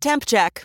Temp 0.00 0.24
check. 0.26 0.64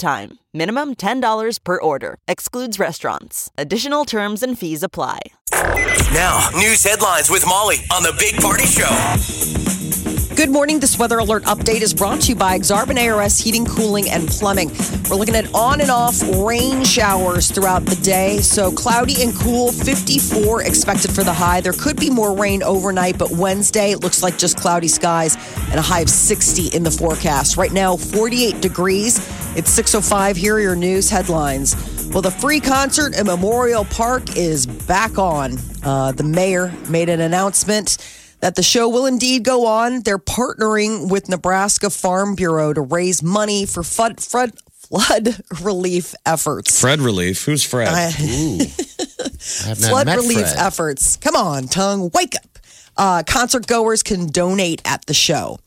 time. 0.00 0.38
Minimum 0.52 0.96
$10 0.96 1.62
per 1.62 1.80
order. 1.80 2.16
Excludes 2.26 2.80
restaurants. 2.80 3.50
Additional 3.56 4.04
terms 4.04 4.42
and 4.42 4.58
fees 4.58 4.82
apply. 4.82 5.20
Now, 6.12 6.48
news 6.56 6.82
headlines 6.82 7.30
with 7.30 7.44
Molly 7.46 7.76
on 7.92 8.02
the 8.02 8.14
Big 8.18 8.40
Party 8.40 8.66
Show. 8.66 8.88
Good 10.40 10.48
morning. 10.48 10.80
This 10.80 10.98
weather 10.98 11.18
alert 11.18 11.42
update 11.42 11.82
is 11.82 11.92
brought 11.92 12.22
to 12.22 12.28
you 12.30 12.34
by 12.34 12.58
Exarban 12.58 12.96
ARS 12.98 13.38
Heating, 13.38 13.66
Cooling, 13.66 14.08
and 14.08 14.26
Plumbing. 14.26 14.70
We're 15.10 15.16
looking 15.16 15.34
at 15.34 15.52
on 15.54 15.82
and 15.82 15.90
off 15.90 16.18
rain 16.38 16.82
showers 16.82 17.50
throughout 17.50 17.84
the 17.84 17.96
day. 17.96 18.38
So 18.38 18.72
cloudy 18.72 19.22
and 19.22 19.34
cool, 19.34 19.70
54 19.70 20.62
expected 20.62 21.12
for 21.12 21.24
the 21.24 21.32
high. 21.34 21.60
There 21.60 21.74
could 21.74 21.96
be 21.96 22.08
more 22.08 22.34
rain 22.34 22.62
overnight, 22.62 23.18
but 23.18 23.30
Wednesday 23.32 23.90
it 23.90 24.00
looks 24.00 24.22
like 24.22 24.38
just 24.38 24.58
cloudy 24.58 24.88
skies 24.88 25.36
and 25.68 25.74
a 25.74 25.82
high 25.82 26.00
of 26.00 26.08
60 26.08 26.68
in 26.68 26.84
the 26.84 26.90
forecast. 26.90 27.58
Right 27.58 27.72
now, 27.72 27.98
48 27.98 28.62
degrees. 28.62 29.18
It's 29.56 29.70
6:05. 29.70 30.36
Here 30.36 30.54
are 30.54 30.60
your 30.60 30.76
news 30.76 31.10
headlines. 31.10 31.74
Well, 32.12 32.22
the 32.22 32.30
free 32.30 32.60
concert 32.60 33.14
at 33.14 33.26
Memorial 33.26 33.84
Park 33.84 34.36
is 34.36 34.64
back 34.66 35.18
on. 35.18 35.58
Uh, 35.82 36.12
the 36.12 36.22
mayor 36.22 36.72
made 36.88 37.08
an 37.08 37.20
announcement 37.20 37.98
that 38.40 38.54
the 38.54 38.62
show 38.62 38.88
will 38.88 39.06
indeed 39.06 39.42
go 39.44 39.66
on. 39.66 40.02
They're 40.02 40.18
partnering 40.18 41.10
with 41.10 41.28
Nebraska 41.28 41.90
Farm 41.90 42.34
Bureau 42.36 42.72
to 42.72 42.80
raise 42.80 43.22
money 43.22 43.66
for 43.66 43.82
flood, 43.82 44.20
flood, 44.20 44.52
flood 44.72 45.40
relief 45.60 46.14
efforts. 46.24 46.80
Fred 46.80 47.00
Relief. 47.00 47.44
Who's 47.44 47.64
Fred? 47.64 47.88
Have 47.88 49.78
flood 49.78 50.06
relief 50.08 50.38
Fred. 50.38 50.56
efforts. 50.58 51.16
Come 51.16 51.34
on, 51.36 51.66
tongue, 51.66 52.10
wake 52.14 52.34
up. 52.36 52.58
Uh, 52.96 53.22
concert 53.26 53.66
goers 53.66 54.02
can 54.02 54.26
donate 54.26 54.80
at 54.84 55.06
the 55.06 55.14
show. 55.14 55.58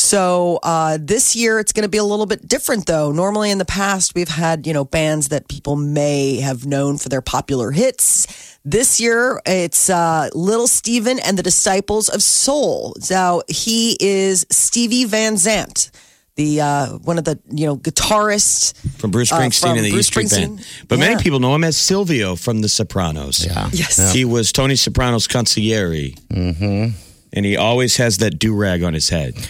So 0.00 0.60
uh, 0.62 0.96
this 1.00 1.34
year 1.34 1.58
it's 1.58 1.72
going 1.72 1.82
to 1.82 1.88
be 1.88 1.98
a 1.98 2.04
little 2.04 2.24
bit 2.26 2.46
different, 2.46 2.86
though. 2.86 3.10
Normally 3.10 3.50
in 3.50 3.58
the 3.58 3.64
past 3.64 4.14
we've 4.14 4.28
had 4.28 4.64
you 4.66 4.72
know 4.72 4.84
bands 4.84 5.28
that 5.28 5.48
people 5.48 5.74
may 5.74 6.36
have 6.40 6.64
known 6.64 6.98
for 6.98 7.08
their 7.08 7.20
popular 7.20 7.72
hits. 7.72 8.58
This 8.64 9.00
year 9.00 9.40
it's 9.44 9.90
uh, 9.90 10.30
Little 10.34 10.68
Steven 10.68 11.18
and 11.18 11.36
the 11.36 11.42
Disciples 11.42 12.08
of 12.08 12.22
Soul. 12.22 12.94
Now 13.10 13.42
he 13.48 13.96
is 13.98 14.46
Stevie 14.50 15.04
Van 15.04 15.36
Zandt, 15.36 15.90
the 16.36 16.60
uh, 16.60 16.86
one 16.98 17.18
of 17.18 17.24
the 17.24 17.40
you 17.50 17.66
know 17.66 17.76
guitarists 17.76 18.76
from 19.00 19.10
Bruce 19.10 19.32
uh, 19.32 19.38
Springsteen 19.40 19.60
from 19.60 19.76
and 19.78 19.84
the 19.84 19.90
Bruce 19.90 20.06
E 20.06 20.10
Street 20.10 20.30
Band. 20.30 20.60
Springsteen. 20.60 20.86
But 20.86 20.98
Yeah. 21.00 21.08
many 21.08 21.22
people 21.22 21.40
know 21.40 21.54
him 21.56 21.64
as 21.64 21.76
Silvio 21.76 22.36
from 22.36 22.60
The 22.60 22.68
Sopranos. 22.68 23.44
Yeah. 23.44 23.68
Yes. 23.72 24.12
He 24.12 24.24
was 24.24 24.52
Tony 24.52 24.76
Soprano's 24.76 25.26
consigliere. 25.26 26.14
Mm-hmm. 26.28 27.07
And 27.32 27.44
he 27.44 27.56
always 27.56 27.96
has 27.96 28.18
that 28.18 28.38
do 28.38 28.54
rag 28.54 28.82
on 28.82 28.94
his 28.94 29.08
head. 29.08 29.34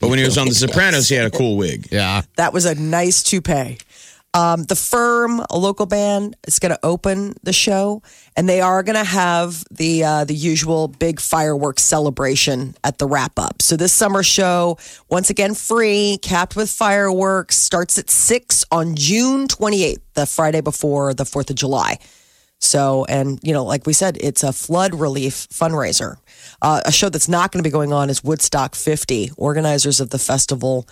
But 0.00 0.10
when 0.10 0.18
he 0.18 0.24
was 0.24 0.36
on 0.36 0.48
The 0.48 0.54
Sopranos, 0.54 1.08
he 1.08 1.14
had 1.14 1.26
a 1.26 1.30
cool 1.30 1.56
wig. 1.56 1.88
Yeah. 1.90 2.22
That 2.36 2.52
was 2.52 2.64
a 2.64 2.74
nice 2.74 3.22
toupee. 3.22 3.78
Um, 4.34 4.64
the 4.64 4.76
firm, 4.76 5.40
a 5.50 5.58
local 5.58 5.84
band, 5.84 6.36
is 6.46 6.58
going 6.58 6.72
to 6.72 6.78
open 6.82 7.34
the 7.42 7.52
show, 7.52 8.02
and 8.34 8.48
they 8.48 8.62
are 8.62 8.82
going 8.82 8.96
to 8.96 9.04
have 9.04 9.62
the 9.70 10.04
uh, 10.04 10.24
the 10.24 10.34
usual 10.34 10.88
big 10.88 11.20
fireworks 11.20 11.82
celebration 11.82 12.74
at 12.82 12.96
the 12.96 13.06
wrap 13.06 13.38
up. 13.38 13.60
So 13.60 13.76
this 13.76 13.92
summer 13.92 14.22
show, 14.22 14.78
once 15.10 15.28
again, 15.28 15.54
free, 15.54 16.18
capped 16.22 16.56
with 16.56 16.70
fireworks, 16.70 17.56
starts 17.56 17.98
at 17.98 18.08
six 18.08 18.64
on 18.70 18.96
June 18.96 19.48
twenty 19.48 19.84
eighth, 19.84 20.02
the 20.14 20.24
Friday 20.24 20.62
before 20.62 21.12
the 21.12 21.26
Fourth 21.26 21.50
of 21.50 21.56
July. 21.56 21.98
So, 22.62 23.04
and 23.06 23.40
you 23.42 23.52
know, 23.52 23.64
like 23.64 23.86
we 23.86 23.92
said, 23.92 24.16
it's 24.20 24.44
a 24.44 24.52
flood 24.52 24.94
relief 24.94 25.48
fundraiser. 25.50 26.16
Uh, 26.62 26.80
a 26.84 26.92
show 26.92 27.08
that's 27.08 27.28
not 27.28 27.50
going 27.50 27.62
to 27.62 27.68
be 27.68 27.72
going 27.72 27.92
on 27.92 28.08
is 28.08 28.22
Woodstock 28.22 28.76
50. 28.76 29.32
Organizers 29.36 29.98
of 29.98 30.10
the 30.10 30.18
festival, 30.18 30.86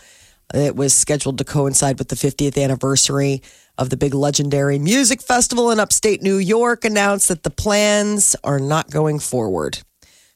it 0.53 0.75
was 0.75 0.93
scheduled 0.93 1.39
to 1.39 1.45
coincide 1.45 1.99
with 2.01 2.09
the 2.09 2.17
50th 2.17 2.61
anniversary 2.61 3.41
of 3.79 3.89
the 3.89 3.97
big 3.97 4.15
legendary 4.15 4.81
music 4.81 5.23
festival 5.23 5.71
in 5.71 5.79
upstate 5.79 6.23
New 6.23 6.39
York, 6.39 6.85
announced 6.85 7.29
that 7.29 7.45
the 7.45 7.51
plans 7.51 8.35
are 8.43 8.59
not 8.59 8.91
going 8.91 9.21
forward. 9.21 9.79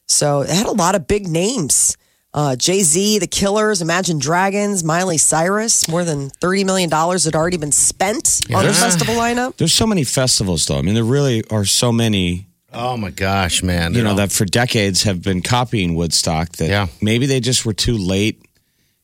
So 0.07 0.41
it 0.41 0.49
had 0.49 0.67
a 0.67 0.71
lot 0.71 0.95
of 0.95 1.05
big 1.05 1.27
names. 1.27 1.97
Uh, 2.35 2.53
Jay 2.57 2.81
Z, 2.81 3.19
The 3.19 3.27
Killers, 3.27 3.81
Imagine 3.81 4.19
Dragons, 4.19 4.83
Miley 4.83 5.17
Cyrus. 5.17 5.87
More 5.87 6.03
than 6.03 6.29
$30 6.41 6.65
million 6.65 6.91
had 6.91 7.33
already 7.33 7.55
been 7.55 7.71
spent 7.71 8.41
on 8.53 8.65
the 8.65 8.73
festival 8.73 9.15
lineup. 9.15 9.55
There's 9.55 9.71
so 9.73 9.87
many 9.87 10.03
festivals, 10.03 10.65
though. 10.65 10.77
I 10.77 10.81
mean, 10.81 10.95
there 10.95 11.05
really 11.05 11.45
are 11.49 11.63
so 11.63 11.93
many, 11.93 12.47
Oh 12.73 12.97
my 12.97 13.09
gosh, 13.09 13.63
man. 13.63 13.93
you 13.93 14.03
know, 14.03 14.15
that 14.15 14.33
for 14.33 14.43
decades 14.43 15.03
have 15.03 15.21
been 15.21 15.41
copying 15.41 15.95
Woodstock 15.95 16.49
that 16.57 16.67
Yeah. 16.67 16.87
maybe 17.01 17.25
they 17.25 17.39
just 17.39 17.65
were 17.65 17.73
too 17.73 17.97
late 17.97 18.41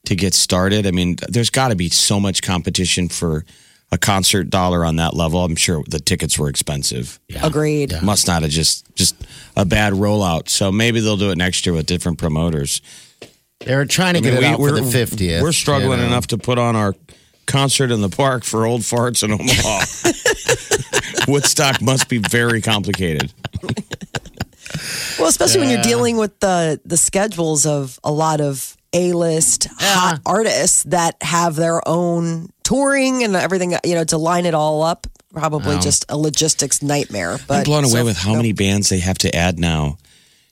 to 0.08 0.16
get 0.18 0.34
started. 0.34 0.86
I 0.86 0.92
mean, 0.92 1.16
there's 1.30 1.50
got 1.50 1.70
to 1.70 1.76
be 1.76 1.88
so 1.88 2.20
much 2.20 2.42
competition 2.42 3.08
for 3.08 3.46
a 3.94 3.98
concert 3.98 4.50
dollar 4.50 4.84
on 4.84 4.98
that 4.98 5.14
level. 5.16 5.42
I'm 5.46 5.56
sure 5.56 5.86
the 5.88 6.00
tickets 6.02 6.38
were 6.38 6.50
expensive. 6.50 7.18
Yeah. 7.30 7.46
Agreed. 7.48 7.94
Must 8.02 8.28
not 8.28 8.42
have 8.42 8.52
just 8.52 8.94
just 8.96 9.16
a 9.56 9.64
bad 9.64 9.94
rollout. 9.94 10.50
So 10.50 10.70
maybe 10.70 11.00
they'll 11.00 11.16
do 11.18 11.30
it 11.32 11.38
next 11.38 11.66
year 11.66 11.74
with 11.74 11.86
different 11.86 12.18
promoters. 12.18 12.82
They're 13.66 13.86
trying 13.86 14.16
to 14.16 14.20
I 14.20 14.22
mean, 14.22 14.32
get 14.32 14.34
it 14.34 14.40
we- 14.40 14.46
out 14.46 14.58
for 14.60 14.72
the 14.72 14.82
50th. 14.82 15.42
We're 15.42 15.52
struggling 15.52 16.00
you 16.00 16.06
know. 16.06 16.08
enough 16.08 16.28
to 16.28 16.38
put 16.38 16.58
on 16.58 16.76
our 16.76 16.94
concert 17.46 17.92
in 17.92 18.02
the 18.02 18.10
park 18.10 18.44
for 18.44 18.66
old 18.66 18.82
farts 18.82 19.24
in 19.24 19.32
Omaha. 19.32 19.86
Woodstock 21.32 21.82
must 21.82 22.10
be 22.10 22.18
very 22.18 22.62
complicated. 22.62 23.32
Well, 25.20 25.28
especially 25.28 25.60
when 25.62 25.70
you're 25.70 25.82
dealing 25.82 26.18
with 26.18 26.40
the 26.40 26.80
the 26.86 26.98
schedules 26.98 27.66
of 27.66 28.00
a 28.04 28.12
lot 28.12 28.42
of 28.42 28.76
A-list 28.94 29.68
hot 29.78 30.20
artists 30.26 30.84
that 30.84 31.16
have 31.22 31.56
their 31.56 31.86
own 31.88 32.50
touring 32.64 33.24
and 33.24 33.36
everything, 33.36 33.76
you 33.84 33.96
know, 33.96 34.04
to 34.06 34.18
line 34.18 34.46
it 34.46 34.54
all 34.54 34.82
up. 34.82 35.08
Probably 35.34 35.78
just 35.80 36.06
a 36.10 36.18
logistics 36.18 36.82
nightmare. 36.82 37.38
But 37.48 37.60
I'm 37.60 37.64
blown 37.64 37.84
away 37.84 38.00
so- 38.00 38.06
with 38.06 38.18
how 38.18 38.36
many 38.36 38.52
bands 38.54 38.90
they 38.90 39.00
have 39.00 39.18
to 39.20 39.34
add 39.36 39.60
now 39.60 39.98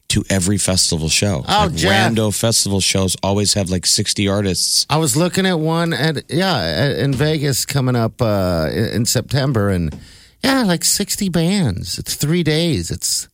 to 0.10 0.24
every 0.30 0.58
festival 0.58 1.08
show. 1.10 1.44
Oh, 1.48 1.66
like 1.68 1.76
Jeff. 1.76 2.12
rando 2.12 2.38
festival 2.38 2.80
shows 2.82 3.16
always 3.24 3.54
have 3.54 3.70
like 3.70 3.86
60 3.86 4.28
artists. 4.28 4.86
I 4.90 4.98
was 4.98 5.16
looking 5.16 5.46
at 5.46 5.60
one 5.60 5.94
at 5.94 6.30
yeah 6.30 6.92
in 7.04 7.14
Vegas 7.14 7.66
coming 7.66 7.96
up 7.96 8.22
uh, 8.22 8.70
in 8.72 8.86
in 8.90 9.06
September, 9.06 9.70
and 9.70 9.98
yeah, 10.44 10.64
like 10.64 10.84
sixty 10.84 11.30
bands. 11.30 12.00
It's 12.00 12.16
three 12.16 12.44
days. 12.44 12.92
It's 12.92 13.28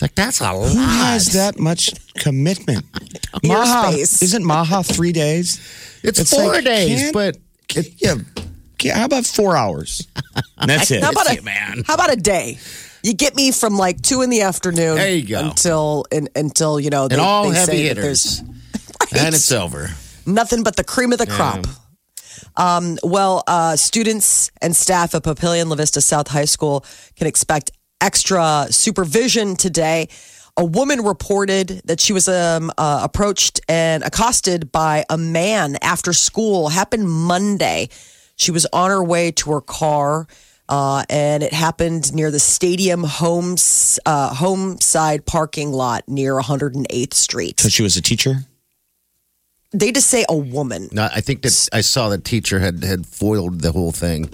like 0.00 0.14
that's 0.14 0.40
a 0.40 0.44
lot. 0.52 0.68
Who 0.72 0.78
has 0.78 1.26
that 1.34 1.58
much 1.58 1.90
commitment? 2.14 2.84
Maha 3.44 3.92
space. 3.92 4.22
isn't 4.22 4.44
Maha 4.44 4.82
three 4.82 5.12
days? 5.12 5.58
It's, 6.02 6.18
It's 6.18 6.30
four 6.30 6.52
like, 6.52 6.64
days, 6.64 7.12
but 7.12 7.36
It, 7.76 7.94
yeah. 7.98 8.14
How 8.92 9.06
about 9.06 9.24
four 9.24 9.56
hours? 9.56 10.06
And 10.58 10.68
that's 10.70 10.90
it. 10.90 11.02
How 11.02 11.10
about 11.10 11.38
a 11.38 11.40
man. 11.42 11.84
How 11.86 11.94
about 11.94 12.12
a 12.12 12.16
day? 12.16 12.58
You 13.04 13.12
get 13.12 13.36
me 13.36 13.52
from 13.52 13.76
like 13.76 14.00
two 14.00 14.22
in 14.22 14.30
the 14.30 14.40
afternoon 14.40 14.96
There 14.96 15.10
you 15.14 15.26
go. 15.28 15.40
until 15.40 16.06
in, 16.10 16.28
until 16.34 16.80
you 16.80 16.88
know 16.88 17.06
they, 17.06 17.16
and 17.16 17.22
all 17.22 17.50
they 17.50 17.54
heavy 17.54 17.72
say 17.72 17.82
hitters, 17.82 18.40
there's 19.10 19.22
and 19.24 19.34
it's 19.34 19.52
over. 19.52 19.90
nothing 20.24 20.62
but 20.62 20.76
the 20.76 20.84
cream 20.84 21.12
of 21.12 21.18
the 21.18 21.26
crop. 21.26 21.66
Um, 22.56 22.96
well, 23.02 23.44
uh, 23.46 23.76
students 23.76 24.50
and 24.62 24.74
staff 24.74 25.14
at 25.14 25.22
Papillion 25.22 25.68
La 25.68 25.76
Vista 25.76 26.00
South 26.00 26.28
High 26.28 26.46
School 26.46 26.84
can 27.16 27.26
expect 27.26 27.72
extra 28.00 28.68
supervision 28.70 29.54
today. 29.56 30.08
A 30.56 30.64
woman 30.64 31.02
reported 31.02 31.82
that 31.84 32.00
she 32.00 32.14
was 32.14 32.26
um, 32.26 32.70
uh, 32.78 33.00
approached 33.02 33.60
and 33.68 34.02
accosted 34.02 34.72
by 34.72 35.04
a 35.10 35.18
man 35.18 35.76
after 35.82 36.14
school. 36.14 36.70
Happened 36.70 37.10
Monday. 37.10 37.90
She 38.36 38.50
was 38.50 38.66
on 38.72 38.88
her 38.90 39.04
way 39.04 39.30
to 39.32 39.50
her 39.52 39.60
car. 39.60 40.26
Uh, 40.68 41.04
and 41.10 41.42
it 41.42 41.52
happened 41.52 42.14
near 42.14 42.30
the 42.30 42.38
stadium 42.38 43.04
homes, 43.04 43.98
uh, 44.06 44.34
home 44.34 44.80
side 44.80 45.26
parking 45.26 45.72
lot 45.72 46.08
near 46.08 46.40
108th 46.40 47.14
Street. 47.14 47.60
So 47.60 47.68
she 47.68 47.82
was 47.82 47.96
a 47.96 48.02
teacher? 48.02 48.46
They 49.72 49.92
just 49.92 50.08
say 50.08 50.24
a 50.28 50.36
woman. 50.36 50.88
No, 50.92 51.08
I 51.12 51.20
think 51.20 51.42
that 51.42 51.68
I 51.72 51.80
saw 51.80 52.08
the 52.08 52.18
teacher 52.18 52.60
had 52.60 52.84
had 52.84 53.06
foiled 53.06 53.60
the 53.60 53.72
whole 53.72 53.90
thing. 53.92 54.30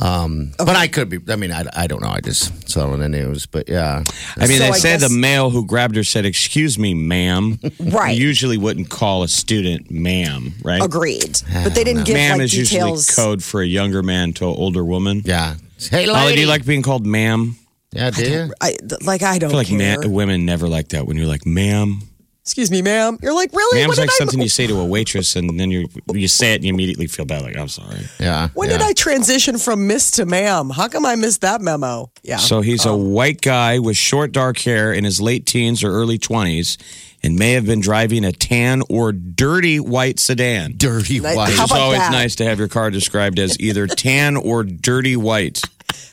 Um, 0.00 0.52
But 0.58 0.76
I 0.76 0.86
could 0.88 1.08
be. 1.08 1.18
I 1.28 1.36
mean, 1.36 1.50
I, 1.52 1.64
I 1.74 1.86
don't 1.86 2.00
know. 2.02 2.08
I 2.10 2.20
just 2.20 2.68
saw 2.70 2.90
it 2.90 2.94
in 2.94 3.00
the 3.00 3.08
news. 3.08 3.46
But 3.46 3.68
yeah, 3.68 4.04
I 4.36 4.46
mean, 4.46 4.58
So 4.58 4.64
they 4.64 4.68
I 4.68 4.78
say 4.78 4.92
guess- 4.98 5.08
the 5.08 5.14
male 5.18 5.50
who 5.50 5.66
grabbed 5.66 5.96
her 5.96 6.04
said, 6.04 6.24
"Excuse 6.24 6.78
me, 6.78 6.94
ma'am." 6.94 7.58
Right. 7.80 8.16
You 8.16 8.26
usually 8.26 8.58
wouldn't 8.58 8.90
call 8.90 9.22
a 9.22 9.28
student 9.28 9.90
ma'am, 9.90 10.52
right? 10.62 10.82
Agreed. 10.82 11.40
But 11.64 11.74
they 11.74 11.84
didn't 11.84 12.04
give 12.04 12.14
Ma'am 12.14 12.38
like 12.38 12.44
is 12.44 12.50
details. 12.52 13.08
usually 13.08 13.24
code 13.24 13.42
for 13.42 13.60
a 13.62 13.66
younger 13.66 14.02
man 14.02 14.32
to 14.34 14.44
an 14.44 14.54
older 14.56 14.84
woman. 14.84 15.22
yeah. 15.24 15.54
Hey, 15.78 16.00
lady. 16.06 16.12
Molly, 16.12 16.34
do 16.34 16.40
you 16.40 16.46
like 16.46 16.64
being 16.66 16.82
called 16.82 17.06
ma'am? 17.06 17.56
Yeah, 17.92 18.10
do 18.10 18.30
you? 18.30 18.52
I, 18.60 18.76
like 19.02 19.22
I 19.22 19.38
don't 19.38 19.48
I 19.48 19.50
feel 19.50 19.58
like 19.58 19.68
care. 19.68 20.00
ma- 20.02 20.08
women 20.08 20.44
never 20.44 20.68
like 20.68 20.88
that 20.88 21.06
when 21.06 21.16
you're 21.16 21.26
like, 21.26 21.46
ma'am. 21.46 22.02
Excuse 22.48 22.70
me, 22.70 22.80
ma'am. 22.80 23.18
You're 23.20 23.34
like, 23.34 23.52
really? 23.52 23.80
Ma'am's 23.80 23.98
When 23.98 24.06
like 24.06 24.10
I- 24.10 24.16
something 24.16 24.40
you 24.40 24.48
say 24.60 24.66
to 24.66 24.80
a 24.80 24.84
waitress, 24.86 25.36
and 25.36 25.60
then 25.60 25.70
you 25.70 25.86
you 26.14 26.28
say 26.28 26.54
it 26.54 26.56
and 26.56 26.64
you 26.64 26.72
immediately 26.72 27.06
feel 27.06 27.26
bad. 27.26 27.42
Like, 27.42 27.58
I'm 27.58 27.68
sorry. 27.68 28.00
Yeah. 28.18 28.48
When 28.54 28.70
yeah. 28.70 28.78
did 28.78 28.86
I 28.86 28.94
transition 28.94 29.58
from 29.58 29.86
miss 29.86 30.12
to 30.12 30.24
ma'am? 30.24 30.70
How 30.70 30.88
come 30.88 31.04
I 31.04 31.14
missed 31.14 31.42
that 31.42 31.60
memo? 31.60 32.10
Yeah. 32.22 32.38
So 32.38 32.62
he's 32.62 32.86
a 32.86 32.92
um, 32.92 33.12
white 33.12 33.42
guy 33.42 33.78
with 33.80 33.98
short 33.98 34.32
dark 34.32 34.56
hair 34.60 34.94
in 34.94 35.04
his 35.04 35.20
late 35.20 35.44
teens 35.44 35.84
or 35.84 35.90
early 35.90 36.18
20s 36.18 36.78
and 37.22 37.36
may 37.36 37.52
have 37.52 37.66
been 37.66 37.80
driving 37.80 38.24
a 38.24 38.32
tan 38.32 38.82
or 38.88 39.12
dirty 39.12 39.78
white 39.78 40.18
sedan. 40.18 40.72
Dirty 40.74 41.20
white. 41.20 41.50
It's 41.50 41.70
always 41.70 41.98
that? 41.98 42.12
nice 42.12 42.34
to 42.36 42.44
have 42.46 42.58
your 42.58 42.68
car 42.68 42.90
described 42.90 43.38
as 43.38 43.60
either 43.60 43.86
tan 43.86 44.36
or 44.36 44.64
dirty 44.64 45.16
white. 45.16 45.60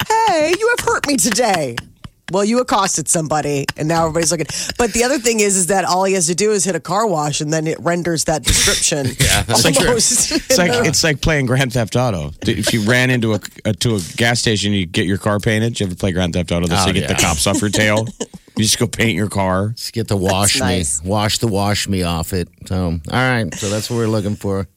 hey, 0.09 0.53
you 0.59 0.75
have 0.77 0.85
hurt 0.85 1.07
me 1.07 1.15
today. 1.15 1.77
Well, 2.31 2.43
you 2.43 2.59
accosted 2.59 3.07
somebody, 3.07 3.65
and 3.77 3.87
now 3.87 4.01
everybody's 4.07 4.31
looking. 4.31 4.47
But 4.79 4.93
the 4.93 5.03
other 5.03 5.19
thing 5.19 5.39
is, 5.41 5.55
is 5.55 5.67
that 5.67 5.85
all 5.85 6.03
he 6.05 6.13
has 6.15 6.25
to 6.27 6.35
do 6.35 6.51
is 6.51 6.63
hit 6.63 6.75
a 6.75 6.79
car 6.79 7.05
wash, 7.05 7.39
and 7.39 7.53
then 7.53 7.67
it 7.67 7.79
renders 7.79 8.23
that 8.23 8.43
description. 8.43 9.05
yeah, 9.19 9.43
It's 9.47 9.63
like, 9.63 9.79
almost. 9.79 10.31
it's 10.31 10.57
like 10.57 10.71
it's 10.87 11.03
like 11.03 11.21
playing 11.21 11.45
Grand 11.45 11.73
Theft 11.73 11.95
Auto. 11.95 12.31
If 12.41 12.73
you 12.73 12.81
ran 12.81 13.11
into 13.11 13.33
a, 13.33 13.39
a 13.65 13.73
to 13.73 13.95
a 13.95 13.99
gas 14.17 14.39
station, 14.39 14.73
you 14.73 14.85
get 14.87 15.05
your 15.05 15.19
car 15.19 15.39
painted. 15.39 15.79
You 15.79 15.85
ever 15.85 15.95
play 15.95 16.11
Grand 16.13 16.33
Theft 16.33 16.51
Auto? 16.51 16.67
This 16.67 16.79
Oh, 16.83 16.87
you 16.87 16.93
get 16.93 17.09
the 17.09 17.15
cops 17.15 17.45
off 17.45 17.61
your 17.61 17.69
tail. 17.69 18.07
You 18.57 18.63
just 18.63 18.79
go 18.79 18.87
paint 18.87 19.15
your 19.15 19.29
car. 19.29 19.69
Just 19.69 19.93
get 19.93 20.07
the 20.07 20.15
wash 20.17 20.59
nice. 20.59 21.03
me, 21.03 21.09
wash 21.09 21.39
the 21.39 21.47
wash 21.47 21.87
me 21.89 22.03
off 22.03 22.31
it. 22.33 22.47
So, 22.65 22.85
all 22.85 22.99
right. 23.11 23.53
So 23.53 23.69
that's 23.69 23.89
what 23.89 23.97
we're 23.97 24.07
looking 24.07 24.35
for. 24.35 24.67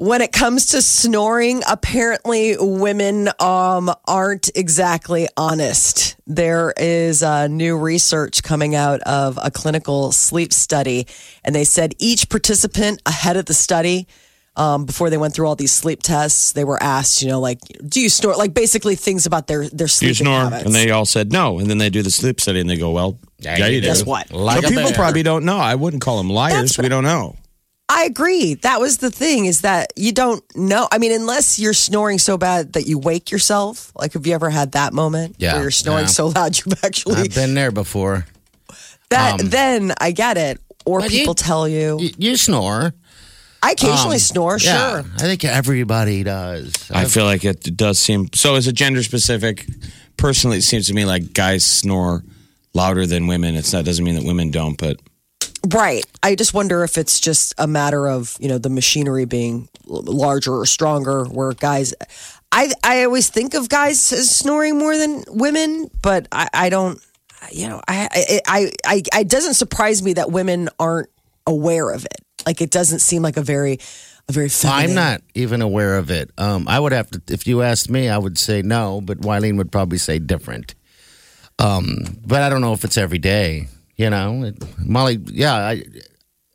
When 0.00 0.22
it 0.22 0.32
comes 0.32 0.64
to 0.64 0.80
snoring, 0.80 1.60
apparently 1.68 2.56
women 2.58 3.28
um, 3.38 3.90
aren't 4.08 4.48
exactly 4.54 5.28
honest. 5.36 6.16
There 6.26 6.72
is 6.78 7.22
uh, 7.22 7.48
new 7.48 7.76
research 7.76 8.42
coming 8.42 8.74
out 8.74 9.02
of 9.02 9.38
a 9.42 9.50
clinical 9.50 10.10
sleep 10.12 10.54
study, 10.54 11.06
and 11.44 11.54
they 11.54 11.64
said 11.64 11.94
each 11.98 12.30
participant 12.30 13.02
ahead 13.04 13.36
of 13.36 13.44
the 13.44 13.52
study. 13.52 14.08
Um, 14.56 14.86
before 14.86 15.10
they 15.10 15.18
went 15.18 15.34
through 15.34 15.46
all 15.46 15.54
these 15.54 15.70
sleep 15.72 16.02
tests, 16.02 16.52
they 16.52 16.64
were 16.64 16.82
asked, 16.82 17.20
you 17.20 17.28
know, 17.28 17.38
like, 17.38 17.58
do 17.86 18.00
you 18.00 18.08
snore? 18.08 18.36
Like, 18.36 18.54
basically 18.54 18.94
things 18.96 19.26
about 19.26 19.48
their 19.48 19.68
their 19.68 19.86
Do 19.86 20.06
you 20.06 20.14
snore? 20.14 20.40
habits. 20.40 20.64
And 20.64 20.74
they 20.74 20.90
all 20.90 21.04
said 21.04 21.30
no. 21.30 21.58
And 21.58 21.68
then 21.68 21.76
they 21.76 21.90
do 21.90 22.02
the 22.02 22.10
sleep 22.10 22.40
study 22.40 22.60
and 22.60 22.70
they 22.70 22.78
go, 22.78 22.90
well, 22.90 23.18
yeah, 23.38 23.66
you 23.66 23.82
do. 23.82 23.88
Guess 23.88 24.06
what? 24.06 24.32
Like 24.32 24.62
so 24.62 24.68
people 24.68 24.84
bear. 24.84 24.94
probably 24.94 25.22
don't 25.22 25.44
know. 25.44 25.58
I 25.58 25.74
wouldn't 25.74 26.02
call 26.02 26.16
them 26.16 26.30
liars. 26.30 26.78
We 26.78 26.88
don't 26.88 27.04
know. 27.04 27.36
I 28.00 28.04
agree. 28.04 28.54
That 28.54 28.80
was 28.80 28.98
the 28.98 29.10
thing 29.10 29.44
is 29.46 29.60
that 29.60 29.92
you 29.96 30.12
don't 30.12 30.42
know. 30.56 30.88
I 30.90 30.98
mean, 30.98 31.12
unless 31.12 31.58
you're 31.58 31.74
snoring 31.74 32.18
so 32.18 32.38
bad 32.38 32.72
that 32.72 32.86
you 32.86 32.98
wake 32.98 33.30
yourself. 33.30 33.92
Like, 33.94 34.14
have 34.14 34.26
you 34.26 34.34
ever 34.34 34.48
had 34.50 34.72
that 34.72 34.92
moment 34.94 35.36
Yeah, 35.38 35.52
where 35.54 35.62
you're 35.62 35.70
snoring 35.70 36.04
yeah. 36.04 36.10
so 36.18 36.28
loud 36.28 36.56
you've 36.58 36.82
actually 36.84 37.16
I've 37.16 37.34
been 37.34 37.54
there 37.54 37.70
before. 37.70 38.26
that? 39.10 39.40
um, 39.40 39.48
then 39.50 39.92
I 40.00 40.12
get 40.12 40.36
it. 40.38 40.60
Or 40.86 41.00
But 41.00 41.10
you- 41.12 41.18
people 41.20 41.34
tell 41.34 41.68
you. 41.68 41.98
You, 42.00 42.10
you 42.16 42.36
snore. 42.36 42.94
I 43.62 43.72
occasionally 43.72 44.14
Um, 44.16 44.20
snore. 44.20 44.58
Yeah, 44.58 45.02
Sure. 45.02 45.04
I 45.16 45.20
think 45.20 45.44
everybody 45.44 46.22
does. 46.22 46.72
I 46.90 47.04
feel 47.04 47.26
like 47.26 47.44
it 47.44 47.76
does 47.76 47.98
seem 47.98 48.30
so. 48.34 48.54
Is 48.56 48.66
it 48.66 48.72
gender 48.72 49.02
specific? 49.02 49.66
Personally, 50.16 50.56
it 50.58 50.62
seems 50.64 50.86
to 50.86 50.94
me 50.94 51.04
like 51.04 51.34
guys 51.34 51.66
snore 51.66 52.24
louder 52.72 53.04
than 53.06 53.26
women. 53.26 53.56
It's 53.56 53.74
not 53.74 53.84
doesn't 53.84 54.02
mean 54.04 54.14
that 54.14 54.24
women 54.24 54.50
don't, 54.50 54.78
but 54.78 54.96
Right. 55.68 56.04
I 56.22 56.34
just 56.34 56.54
wonder 56.54 56.84
if 56.84 56.96
it's 56.96 57.20
just 57.20 57.54
a 57.58 57.66
matter 57.66 58.08
of 58.08 58.36
you 58.40 58.48
know 58.48 58.58
the 58.58 58.70
machinery 58.70 59.26
being 59.26 59.68
larger 59.86 60.54
or 60.54 60.66
stronger. 60.66 61.24
Where 61.24 61.52
guys, 61.52 61.92
I 62.50 62.72
I 62.82 63.04
always 63.04 63.28
think 63.28 63.54
of 63.54 63.68
guys 63.68 64.12
as 64.12 64.34
snoring 64.34 64.78
more 64.78 64.96
than 64.96 65.24
women, 65.28 65.90
but 66.02 66.26
I, 66.32 66.48
I 66.52 66.68
don't. 66.70 67.00
You 67.52 67.68
know, 67.68 67.80
I 67.86 68.40
I 68.46 68.72
I 68.84 69.02
I 69.12 69.20
it 69.20 69.28
doesn't 69.28 69.54
surprise 69.54 70.02
me 70.02 70.14
that 70.14 70.30
women 70.30 70.68
aren't 70.78 71.10
aware 71.46 71.90
of 71.90 72.04
it. 72.04 72.24
Like 72.46 72.62
it 72.62 72.70
doesn't 72.70 73.00
seem 73.00 73.22
like 73.22 73.36
a 73.36 73.42
very 73.42 73.78
a 74.28 74.32
very. 74.32 74.48
Feminine. 74.48 74.90
I'm 74.90 74.94
not 74.94 75.20
even 75.34 75.60
aware 75.60 75.98
of 75.98 76.10
it. 76.10 76.30
Um, 76.38 76.66
I 76.68 76.80
would 76.80 76.92
have 76.92 77.10
to, 77.10 77.22
if 77.28 77.46
you 77.46 77.62
asked 77.62 77.90
me, 77.90 78.08
I 78.08 78.16
would 78.16 78.38
say 78.38 78.62
no, 78.62 79.00
but 79.02 79.18
Wileen 79.18 79.58
would 79.58 79.70
probably 79.70 79.98
say 79.98 80.18
different. 80.18 80.74
Um, 81.58 82.18
but 82.26 82.42
I 82.42 82.48
don't 82.48 82.62
know 82.62 82.72
if 82.72 82.84
it's 82.84 82.96
every 82.96 83.18
day. 83.18 83.68
You 84.00 84.08
know, 84.10 84.44
It- 84.44 84.56
Molly. 84.78 85.18
Yeah. 85.26 85.54
I, 85.54 85.82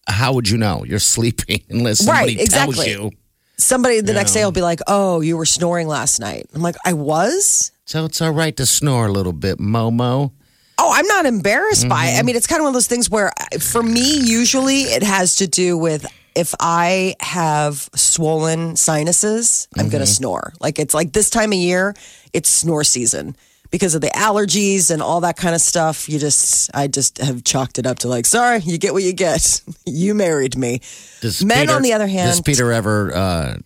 how 0.07 0.33
would 0.33 0.47
you 0.50 0.57
know 0.57 0.83
you're 0.89 1.00
sleeping 1.15 1.62
unless 1.69 2.00
somebody 2.00 2.36
Right, 2.36 2.42
exactly. 2.45 2.75
tells 2.75 2.88
you? 2.88 3.12
Somebody 3.57 4.01
the 4.01 4.13
next 4.13 4.33
day 4.33 4.44
will 4.44 4.51
be 4.62 4.62
like, 4.71 4.81
"Oh, 4.88 5.21
you 5.21 5.38
were 5.38 5.45
snoring 5.45 5.88
last 5.88 6.19
night." 6.19 6.44
I'm 6.53 6.62
like, 6.62 6.75
"I 6.86 6.94
was." 6.94 7.71
So 7.86 8.06
it's 8.06 8.19
all 8.21 8.31
right 8.44 8.56
to 8.57 8.65
snore 8.65 9.06
a 9.07 9.12
little 9.12 9.31
bit, 9.45 9.59
Momo. 9.59 10.31
Oh, 10.77 10.92
I'm 10.94 11.07
not 11.07 11.25
embarrassed 11.25 11.88
by 11.88 12.06
Mm-hmm. 12.07 12.15
it. 12.15 12.19
I 12.19 12.24
mean, 12.24 12.36
it's 12.36 12.47
kind 12.47 12.59
of 12.59 12.63
one 12.63 12.71
of 12.71 12.74
those 12.74 12.88
things 12.88 13.09
where, 13.09 13.31
uh, 13.39 13.59
for 13.59 13.81
me, 13.81 14.19
usually 14.41 14.81
it 14.98 15.03
has 15.03 15.38
to 15.38 15.48
do 15.48 15.77
with 15.77 16.06
if 16.36 16.53
I 16.59 17.15
have 17.21 17.89
swollen 17.95 18.75
sinuses, 18.75 19.68
I'm 19.77 19.83
Mm-hmm. 19.86 19.91
going 19.91 20.01
to 20.06 20.12
snore. 20.19 20.51
Like 20.59 20.77
it's 20.80 20.94
like 20.94 21.13
this 21.13 21.30
time 21.30 21.51
of 21.53 21.57
year, 21.57 21.94
it's 22.33 22.50
snore 22.50 22.83
season 22.83 23.36
because 23.75 23.94
of 23.94 24.00
the 24.00 24.07
allergies 24.07 24.89
and 24.89 25.01
all 25.01 25.19
that 25.19 25.36
kind 25.36 25.54
of 25.54 25.60
stuff. 25.60 26.07
You 26.07 26.18
just, 26.18 26.72
I 26.74 26.88
just 26.88 27.18
have 27.18 27.44
chalked 27.44 27.77
it 27.77 27.86
up 27.86 28.00
to 28.00 28.07
like, 28.07 28.25
sorry, 28.25 28.60
you 28.60 28.77
get 28.77 28.94
what 28.94 29.04
you 29.04 29.12
get. 29.12 29.62
you 29.86 30.13
married 30.13 30.57
me. 30.57 30.80
Does 31.19 31.44
Men, 31.44 31.66
Peter- 31.66 31.74
on 31.74 31.81
the 31.81 31.92
other 31.92 32.07
hand, 32.07 32.30
does 32.30 32.39
Peter 32.39 32.72
ever 32.72 33.13
uh, 33.13 33.57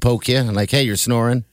poke 0.00 0.26
you 0.28 0.38
and 0.38 0.56
like, 0.56 0.70
hey, 0.70 0.84
you're 0.84 0.96
snoring? 0.96 1.44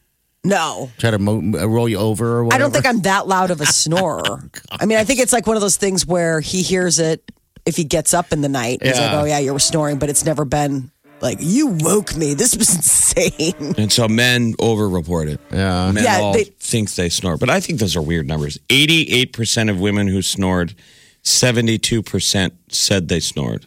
no. 0.45 0.89
Try 0.97 1.11
to 1.11 1.19
mo- 1.19 1.41
roll 1.67 1.89
you 1.89 1.97
over 1.97 2.37
or 2.37 2.43
whatever? 2.45 2.55
I 2.55 2.63
don't 2.63 2.71
think 2.71 2.85
I'm 2.85 3.01
that 3.01 3.27
loud 3.27 3.51
of 3.51 3.59
a 3.59 3.65
snorer. 3.65 4.49
I 4.71 4.85
mean, 4.85 4.97
I 4.97 5.03
think 5.03 5.19
it's 5.19 5.33
like 5.33 5.45
one 5.45 5.57
of 5.57 5.61
those 5.61 5.75
things 5.75 6.05
where 6.07 6.39
he 6.39 6.61
hears 6.61 6.99
it 6.99 7.29
if 7.65 7.75
he 7.75 7.83
gets 7.83 8.13
up 8.13 8.31
in 8.31 8.39
the 8.41 8.47
night. 8.49 8.81
He's 8.81 8.93
like, 8.93 9.11
Yeah. 9.11 9.21
oh, 9.21 9.25
yeah, 9.25 9.39
you 9.39 9.51
were 9.51 9.59
snoring, 9.59 9.97
but 9.99 10.07
it's 10.09 10.23
never 10.23 10.45
been 10.45 10.91
like, 11.25 11.37
you 11.41 11.67
woke 11.81 12.15
me. 12.15 12.33
This 12.35 12.55
was 12.55 12.73
insane. 12.75 13.75
and 13.77 13.91
so 13.91 14.07
men 14.07 14.53
over-report 14.59 15.27
it. 15.29 15.39
Yeah. 15.51 15.91
men 15.91 16.03
Yeah, 16.03 16.19
all 16.19 16.33
they- 16.33 16.45
think 16.45 16.93
they 16.95 17.09
snore, 17.09 17.37
but 17.37 17.49
I 17.49 17.59
think 17.59 17.79
those 17.79 17.95
are 17.95 18.01
weird 18.01 18.27
numbers. 18.27 18.57
Eighty-eight 18.69 19.33
percent 19.33 19.69
of 19.69 19.79
women 19.79 20.07
who 20.07 20.21
snored, 20.21 20.75
seventy-two 21.23 22.03
percent 22.03 22.53
said 22.69 23.07
they 23.07 23.19
snored. 23.19 23.65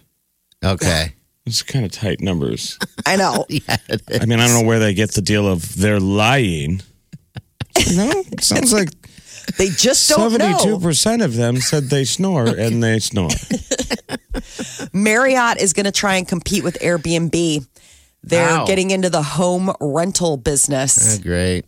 Okay. 0.65 1.15
It's 1.47 1.63
kind 1.63 1.83
of 1.87 1.91
tight 1.93 2.21
numbers. 2.21 2.79
I 3.07 3.17
know. 3.17 3.47
yeah, 3.49 3.77
I 3.89 4.27
mean, 4.27 4.39
I 4.39 4.47
don't 4.47 4.61
know 4.61 4.69
where 4.69 4.79
they 4.79 4.93
get 4.93 5.13
the 5.13 5.23
deal 5.23 5.49
of 5.49 5.77
they're 5.77 5.99
lying. 5.99 6.83
No, 7.95 8.11
it 8.33 8.45
sounds 8.45 8.71
like 8.71 8.91
They 9.57 9.69
just 9.71 10.09
don't 10.09 10.31
seventy-two 10.31 10.71
know. 10.73 10.79
percent 10.79 11.23
of 11.23 11.35
them 11.35 11.57
said 11.59 11.85
they 11.85 12.05
snore, 12.05 12.47
and 12.59 12.83
they 12.83 12.99
snore. 12.99 13.31
Marriott 14.93 15.61
is 15.61 15.73
going 15.73 15.85
to 15.87 15.93
try 15.93 16.17
and 16.17 16.27
compete 16.27 16.65
with 16.65 16.79
Airbnb. 16.81 17.67
They're 18.23 18.49
Wow. 18.59 18.67
getting 18.67 18.91
into 18.91 19.11
the 19.11 19.23
home 19.23 19.73
rental 19.81 20.37
business. 20.37 21.19
great. 21.19 21.65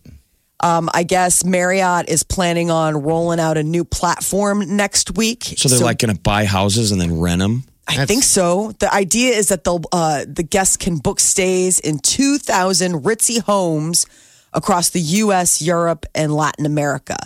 Um, 0.63 0.91
I 0.93 1.05
guess 1.05 1.43
Marriott 1.45 2.11
is 2.11 2.23
planning 2.23 2.71
on 2.71 3.03
rolling 3.03 3.41
out 3.41 3.57
a 3.57 3.63
new 3.63 3.83
platform 3.85 4.77
next 4.77 5.17
week. 5.17 5.45
So 5.57 5.71
they're 5.71 5.79
like 5.79 5.99
going 5.99 6.15
to 6.15 6.21
buy 6.21 6.45
houses 6.45 6.93
and 6.93 7.01
then 7.01 7.19
rent 7.19 7.39
them. 7.41 7.65
I 7.89 8.05
think 8.05 8.23
so. 8.25 8.73
The 8.79 8.93
idea 8.93 9.33
is 9.37 9.49
that 9.49 9.65
they'll 9.65 9.81
uh, 9.91 10.25
the 10.29 10.43
guests 10.43 10.77
can 10.77 10.99
book 10.99 11.19
stays 11.19 11.79
in 11.81 11.99
2,000 11.99 13.03
ritzy 13.03 13.41
homes 13.41 14.05
across 14.53 14.91
the 14.91 15.01
U.S., 15.01 15.63
Europe, 15.63 16.05
and 16.15 16.33
Latin 16.35 16.67
America. 16.67 17.17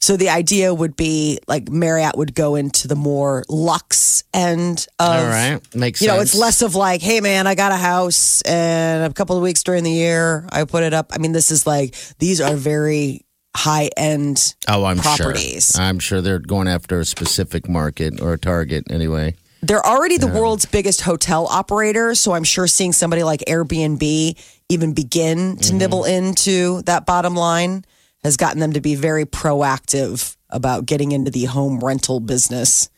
So 0.00 0.16
the 0.16 0.28
idea 0.30 0.72
would 0.72 0.96
be 0.96 1.40
like 1.48 1.68
Marriott 1.68 2.16
would 2.16 2.34
go 2.34 2.54
into 2.54 2.86
the 2.86 2.94
more 2.94 3.44
luxe 3.48 4.22
end 4.32 4.86
of. 4.98 5.06
All 5.24 5.26
right. 5.26 5.60
Makes 5.74 6.00
You 6.00 6.06
know, 6.08 6.20
it's 6.20 6.34
less 6.36 6.62
of 6.62 6.74
like, 6.76 7.02
hey 7.02 7.20
man, 7.20 7.46
I 7.48 7.54
got 7.56 7.72
a 7.72 7.76
house 7.76 8.40
and 8.42 9.10
a 9.10 9.12
couple 9.14 9.36
of 9.36 9.42
weeks 9.42 9.62
during 9.64 9.82
the 9.84 9.90
year 9.90 10.46
I 10.52 10.64
put 10.64 10.84
it 10.84 10.94
up. 10.94 11.10
I 11.12 11.18
mean, 11.18 11.32
this 11.32 11.50
is 11.50 11.66
like 11.66 11.94
these 12.20 12.40
are 12.40 12.54
very 12.54 13.24
high 13.56 13.90
end 13.96 14.54
Oh, 14.68 14.84
I'm 14.84 14.98
properties. 14.98 15.72
sure. 15.74 15.82
I'm 15.84 15.98
sure 15.98 16.20
they're 16.20 16.38
going 16.38 16.68
after 16.68 17.00
a 17.00 17.04
specific 17.04 17.68
market 17.68 18.20
or 18.20 18.34
a 18.34 18.38
target 18.38 18.84
anyway. 18.90 19.34
They're 19.62 19.84
already 19.84 20.18
the 20.18 20.28
world's 20.28 20.64
biggest 20.66 21.00
hotel 21.00 21.48
operator, 21.48 22.14
so 22.14 22.32
I'm 22.34 22.44
sure 22.44 22.68
seeing 22.68 22.92
somebody 22.92 23.24
like 23.24 23.40
Airbnb 23.48 24.38
even 24.68 24.92
begin 24.94 25.56
to 25.56 25.64
Mm-hmm. 25.70 25.78
nibble 25.78 26.04
into 26.04 26.82
that 26.82 27.04
bottom 27.04 27.34
line 27.34 27.84
has 28.28 28.36
gotten 28.36 28.60
them 28.60 28.72
to 28.74 28.80
be 28.80 28.94
very 28.94 29.24
proactive 29.24 30.36
about 30.50 30.86
getting 30.86 31.12
into 31.12 31.30
the 31.30 31.46
home 31.46 31.80
rental 31.80 32.20
business. 32.20 32.90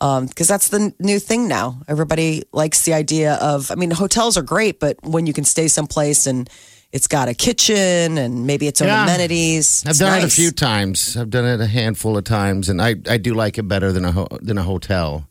Um, 0.00 0.26
because 0.26 0.46
that's 0.46 0.68
the 0.68 0.80
n- 0.80 0.94
new 1.00 1.18
thing 1.18 1.48
now. 1.48 1.80
Everybody 1.88 2.44
likes 2.52 2.82
the 2.84 2.94
idea 2.94 3.34
of, 3.34 3.70
I 3.72 3.74
mean, 3.74 3.90
hotels 3.90 4.36
are 4.36 4.42
great, 4.42 4.78
but 4.78 4.96
when 5.02 5.26
you 5.26 5.32
can 5.32 5.44
stay 5.44 5.68
someplace 5.68 6.26
and 6.26 6.48
It's 6.90 7.06
got 7.06 7.28
a 7.28 7.34
kitchen 7.34 8.16
and 8.16 8.46
maybe 8.46 8.66
its 8.66 8.80
own 8.80 8.88
Yeah. 8.88 9.04
amenities. 9.04 9.84
I've 9.86 9.98
done 9.98 10.20
it 10.20 10.24
a 10.24 10.30
few 10.30 10.50
times. 10.50 11.18
I've 11.18 11.28
done 11.28 11.44
it 11.44 11.60
a 11.60 11.66
handful 11.66 12.16
of 12.16 12.24
times, 12.24 12.70
and 12.70 12.80
I, 12.80 12.94
I 13.14 13.18
do 13.18 13.34
like 13.34 13.58
it 13.58 13.68
better 13.68 13.92
than 13.92 14.06
a 14.06 14.12
ho- 14.12 14.38
than 14.40 14.56
a 14.56 14.62
hotel. 14.62 15.28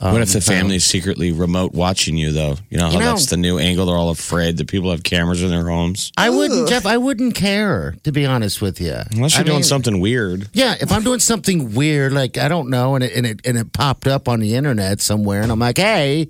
What 0.00 0.22
if 0.22 0.28
um, 0.28 0.32
the 0.34 0.40
family's 0.40 0.84
secretly 0.84 1.32
remote 1.32 1.72
watching 1.72 2.16
you, 2.16 2.32
though? 2.32 2.56
You 2.70 2.78
know 2.78 2.86
how 2.86 2.92
You 2.92 2.98
know- 3.00 3.04
that's 3.06 3.26
the 3.26 3.36
new 3.36 3.58
angle. 3.58 3.86
They're 3.86 3.96
all 3.96 4.10
afraid 4.10 4.56
that 4.58 4.68
people 4.68 4.90
have 4.90 5.02
cameras 5.02 5.42
in 5.42 5.50
their 5.50 5.68
homes. 5.68 6.12
I 6.16 6.30
wouldn't, 6.30 6.68
Jeff. 6.68 6.86
I 6.86 6.96
wouldn't 6.96 7.34
care 7.34 7.94
to 8.04 8.12
be 8.12 8.26
honest 8.26 8.60
with 8.62 8.80
you. 8.80 8.96
Unless 9.12 9.34
you're 9.34 9.40
I 9.40 9.44
doing 9.44 9.56
mean, 9.56 9.62
something 9.64 10.00
weird. 10.00 10.48
Yeah, 10.52 10.74
if 10.80 10.90
I'm 10.92 11.02
doing 11.04 11.20
something 11.20 11.74
weird, 11.74 12.12
like 12.12 12.38
I 12.38 12.48
don't 12.48 12.70
know, 12.70 12.94
and 12.94 13.04
it 13.04 13.14
and 13.14 13.26
it 13.26 13.40
and 13.44 13.56
it 13.58 13.72
popped 13.72 14.06
up 14.06 14.28
on 14.28 14.40
the 14.40 14.54
internet 14.54 15.00
somewhere, 15.00 15.42
and 15.42 15.52
I'm 15.52 15.58
like, 15.58 15.78
hey, 15.78 16.28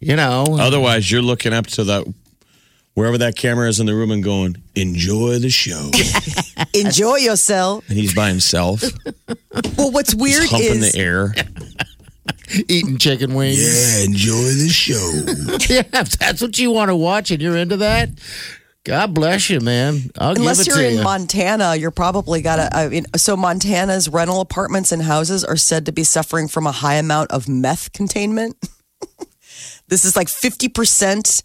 you 0.00 0.16
know, 0.16 0.44
Otherwise, 0.58 1.10
you're 1.10 1.22
looking 1.22 1.52
up 1.52 1.66
to 1.68 1.84
the 1.84 2.14
wherever 2.94 3.18
that 3.18 3.36
camera 3.36 3.68
is 3.68 3.78
in 3.80 3.86
the 3.86 3.94
room 3.94 4.10
and 4.10 4.22
going, 4.24 4.56
"Enjoy 4.74 5.38
the 5.38 5.50
show." 5.50 5.90
Enjoy 6.74 7.16
yourself. 7.16 7.88
and 7.88 7.96
he's 7.96 8.14
by 8.14 8.28
himself, 8.28 8.82
Well, 9.76 9.90
what's 9.90 10.14
weird 10.14 10.42
he's 10.42 10.50
humping 10.50 10.82
is 10.82 10.92
the 10.92 10.98
air. 10.98 11.34
eating 12.68 12.98
chicken 12.98 13.34
wings. 13.34 13.58
Yeah, 13.58 14.04
enjoy 14.04 14.32
the 14.34 14.68
show. 14.68 14.96
Yeah, 15.68 15.82
if 16.00 16.18
that's 16.18 16.40
what 16.40 16.58
you 16.58 16.70
want 16.70 16.88
to 16.88 16.96
watch, 16.96 17.30
and 17.30 17.42
you're 17.42 17.56
into 17.56 17.78
that. 17.78 18.10
God 18.84 19.12
bless 19.12 19.50
you, 19.50 19.60
man. 19.60 20.10
I'll 20.18 20.34
Unless 20.34 20.64
give 20.64 20.66
it 20.66 20.68
you're 20.68 20.88
to 20.88 20.92
in 20.92 20.98
you. 20.98 21.04
Montana, 21.04 21.76
you're 21.76 21.90
probably 21.90 22.40
got 22.40 22.56
to. 22.56 22.74
I 22.74 22.88
mean, 22.88 23.04
so 23.16 23.36
Montana's 23.36 24.08
rental 24.08 24.40
apartments 24.40 24.92
and 24.92 25.02
houses 25.02 25.44
are 25.44 25.56
said 25.56 25.84
to 25.86 25.92
be 25.92 26.04
suffering 26.04 26.48
from 26.48 26.66
a 26.66 26.72
high 26.72 26.94
amount 26.94 27.30
of 27.30 27.48
meth 27.48 27.92
containment. 27.92 28.56
this 29.88 30.04
is 30.06 30.16
like 30.16 30.28
50% 30.28 31.42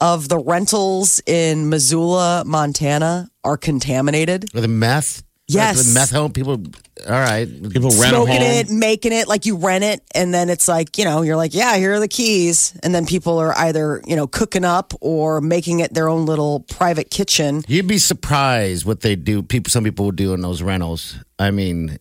of 0.00 0.28
the 0.28 0.38
rentals 0.38 1.22
in 1.26 1.70
Missoula, 1.70 2.42
Montana 2.44 3.30
are 3.44 3.56
contaminated. 3.56 4.52
With 4.52 4.64
the 4.64 4.68
meth. 4.68 5.22
Yes. 5.54 5.76
With 5.76 5.94
meth 5.94 6.10
home 6.10 6.32
people. 6.32 6.62
All 7.06 7.10
right. 7.10 7.46
People 7.46 7.90
rent 7.90 8.12
a 8.12 8.18
home. 8.18 8.26
Smoking 8.26 8.42
it, 8.42 8.70
making 8.70 9.12
it 9.12 9.28
like 9.28 9.46
you 9.46 9.56
rent 9.56 9.84
it, 9.84 10.02
and 10.14 10.32
then 10.32 10.50
it's 10.50 10.68
like, 10.68 10.98
you 10.98 11.04
know, 11.04 11.22
you're 11.22 11.36
like, 11.36 11.54
yeah, 11.54 11.76
here 11.76 11.94
are 11.94 12.00
the 12.00 12.08
keys. 12.08 12.78
And 12.82 12.94
then 12.94 13.06
people 13.06 13.38
are 13.38 13.56
either, 13.56 14.02
you 14.06 14.16
know, 14.16 14.26
cooking 14.26 14.64
up 14.64 14.94
or 15.00 15.40
making 15.40 15.80
it 15.80 15.94
their 15.94 16.08
own 16.08 16.26
little 16.26 16.60
private 16.60 17.10
kitchen. 17.10 17.62
You'd 17.66 17.86
be 17.86 17.98
surprised 17.98 18.84
what 18.84 19.00
they 19.00 19.16
do. 19.16 19.42
People, 19.42 19.70
some 19.70 19.84
people 19.84 20.06
would 20.06 20.16
do 20.16 20.32
in 20.34 20.40
those 20.40 20.62
rentals. 20.62 21.16
I 21.38 21.50
mean, 21.50 21.98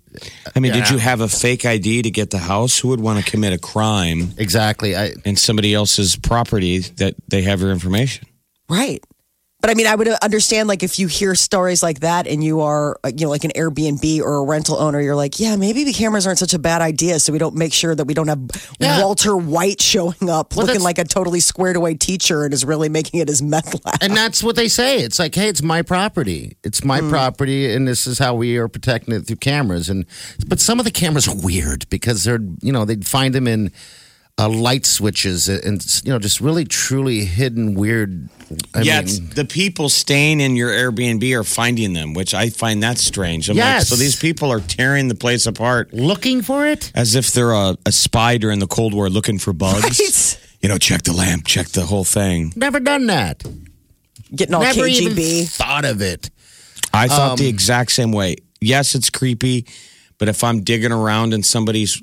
I 0.56 0.60
mean, 0.60 0.74
did 0.74 0.90
you 0.90 0.98
have 0.98 1.22
a 1.22 1.28
fake 1.28 1.66
ID 1.66 2.04
to 2.04 2.12
get 2.12 2.30
the 2.30 2.38
house? 2.38 2.78
Who 2.78 2.90
would 2.90 3.00
want 3.00 3.24
to 3.24 3.32
commit 3.32 3.54
a 3.54 3.58
crime 3.58 4.34
exactly. 4.38 4.96
I, 4.96 5.14
in 5.26 5.36
somebody 5.36 5.74
else's 5.74 6.16
property 6.16 6.80
that 6.80 7.16
they 7.28 7.42
have 7.44 7.62
your 7.62 7.72
information? 7.72 8.28
Right. 8.70 9.04
But 9.62 9.70
I 9.70 9.76
mean, 9.76 9.86
I 9.88 9.94
would 9.94 10.08
understand 10.08 10.68
like 10.68 10.82
if 10.82 10.98
you 10.98 11.06
hear 11.08 11.36
stories 11.36 11.84
like 11.84 12.00
that 12.00 12.26
and 12.28 12.44
you 12.44 12.62
are, 12.62 13.00
uh, 13.04 13.12
you 13.16 13.26
know, 13.26 13.30
like 13.30 13.44
an 13.44 13.52
Airbnb 13.56 14.20
or 14.22 14.38
a 14.38 14.44
rental 14.44 14.78
owner, 14.78 15.00
you're 15.00 15.16
like, 15.16 15.40
yeah, 15.40 15.56
maybe 15.56 15.84
the 15.84 15.94
cameras 15.94 16.26
aren't 16.26 16.40
such 16.40 16.54
a 16.56 16.60
bad 16.60 16.82
idea. 16.82 17.20
So 17.20 17.32
we 17.32 17.38
don't 17.38 17.56
make 17.56 17.72
sure 17.72 17.94
that 17.94 18.06
we 18.06 18.14
don't 18.16 18.28
have 18.28 18.42
Yeah. 18.80 19.02
Walter 19.04 19.38
White 19.38 19.80
showing 19.82 20.30
up 20.30 20.56
Well, 20.56 20.66
looking 20.66 20.82
like 20.82 20.98
a 20.98 21.04
totally 21.04 21.40
squared 21.40 21.76
away 21.76 21.94
teacher 21.94 22.44
and 22.44 22.54
is 22.54 22.66
really 22.66 22.90
making 22.90 23.20
it 23.20 23.28
his 23.28 23.42
meth 23.42 23.74
lab. 23.86 23.96
and 24.02 24.18
that's 24.18 24.44
what 24.44 24.56
they 24.56 24.68
say. 24.68 24.98
It's 25.00 25.20
like, 25.20 25.36
hey, 25.36 25.48
it's 25.48 25.62
my 25.62 25.84
property. 25.84 26.58
It's 26.64 26.84
my 26.84 27.00
property, 27.02 27.72
and 27.72 27.88
this 27.88 28.08
is 28.08 28.18
how 28.18 28.34
we 28.34 28.58
are 28.58 28.68
protecting 28.68 29.14
it 29.14 29.28
through 29.28 29.36
cameras. 29.38 29.90
And 29.90 30.06
but 30.48 30.60
some 30.60 30.80
of 30.80 30.86
the 30.86 30.92
cameras 30.92 31.28
are 31.28 31.36
weird 31.36 31.88
because 31.90 32.24
they're, 32.24 32.40
you 32.62 32.72
know, 32.72 32.84
they'd 32.86 33.08
find 33.08 33.36
them 33.36 33.48
in 33.48 33.72
uh, 34.38 34.50
light 34.50 34.86
switches 34.86 35.48
and 35.50 35.86
you 36.04 36.12
know, 36.12 36.20
just 36.20 36.42
really 36.42 36.66
truly 36.66 37.26
hidden 37.26 37.76
weird. 37.76 38.30
I 38.76 38.82
Yet 38.82 39.06
mean, 39.06 39.30
the 39.36 39.46
people 39.46 39.88
staying 39.88 40.42
in 40.42 40.56
your 40.56 40.72
Airbnb 40.72 41.24
are 41.40 41.44
finding 41.44 41.94
them, 41.94 42.14
which 42.14 42.34
I 42.34 42.50
find 42.50 42.84
that 42.84 42.98
strange. 42.98 43.50
I'm 43.50 43.56
like, 43.58 43.84
so 43.84 43.96
these 43.96 44.16
people 44.18 44.52
are 44.52 44.60
tearing 44.60 45.08
the 45.08 45.16
place 45.16 45.46
apart 45.46 45.94
looking 45.94 46.42
for 46.42 46.68
it. 46.68 46.92
as 46.96 47.16
if 47.16 47.32
they're 47.32 47.54
a, 47.54 47.78
a 47.86 47.92
spy 47.92 48.38
during 48.38 48.60
the 48.60 48.68
Cold 48.68 48.94
War 48.94 49.10
looking 49.10 49.38
for 49.40 49.54
bugs. 49.54 49.84
Right? 49.84 50.48
You 50.62 50.70
know, 50.70 50.78
check 50.78 51.04
the 51.04 51.14
lamp, 51.14 51.48
check 51.48 51.68
the 51.70 51.86
whole 51.86 52.04
thing. 52.04 52.52
Never 52.56 52.80
done 52.80 53.08
that. 53.08 53.44
Getting 54.36 54.54
all 54.56 54.62
Never 54.62 54.86
even 54.86 55.14
KGB. 55.14 55.50
thought 55.50 55.86
of 55.86 56.02
it. 56.02 56.30
I 56.94 57.08
thought 57.08 57.32
Um, 57.32 57.38
the 57.38 57.48
exact 57.48 57.92
same 57.92 58.12
way. 58.12 58.36
Yes, 58.60 58.96
it's 58.96 59.10
creepy, 59.10 59.66
but 60.20 60.28
if 60.30 60.44
I'm 60.44 60.62
digging 60.62 60.92
around 60.92 61.34
in 61.34 61.42
somebody's, 61.42 62.02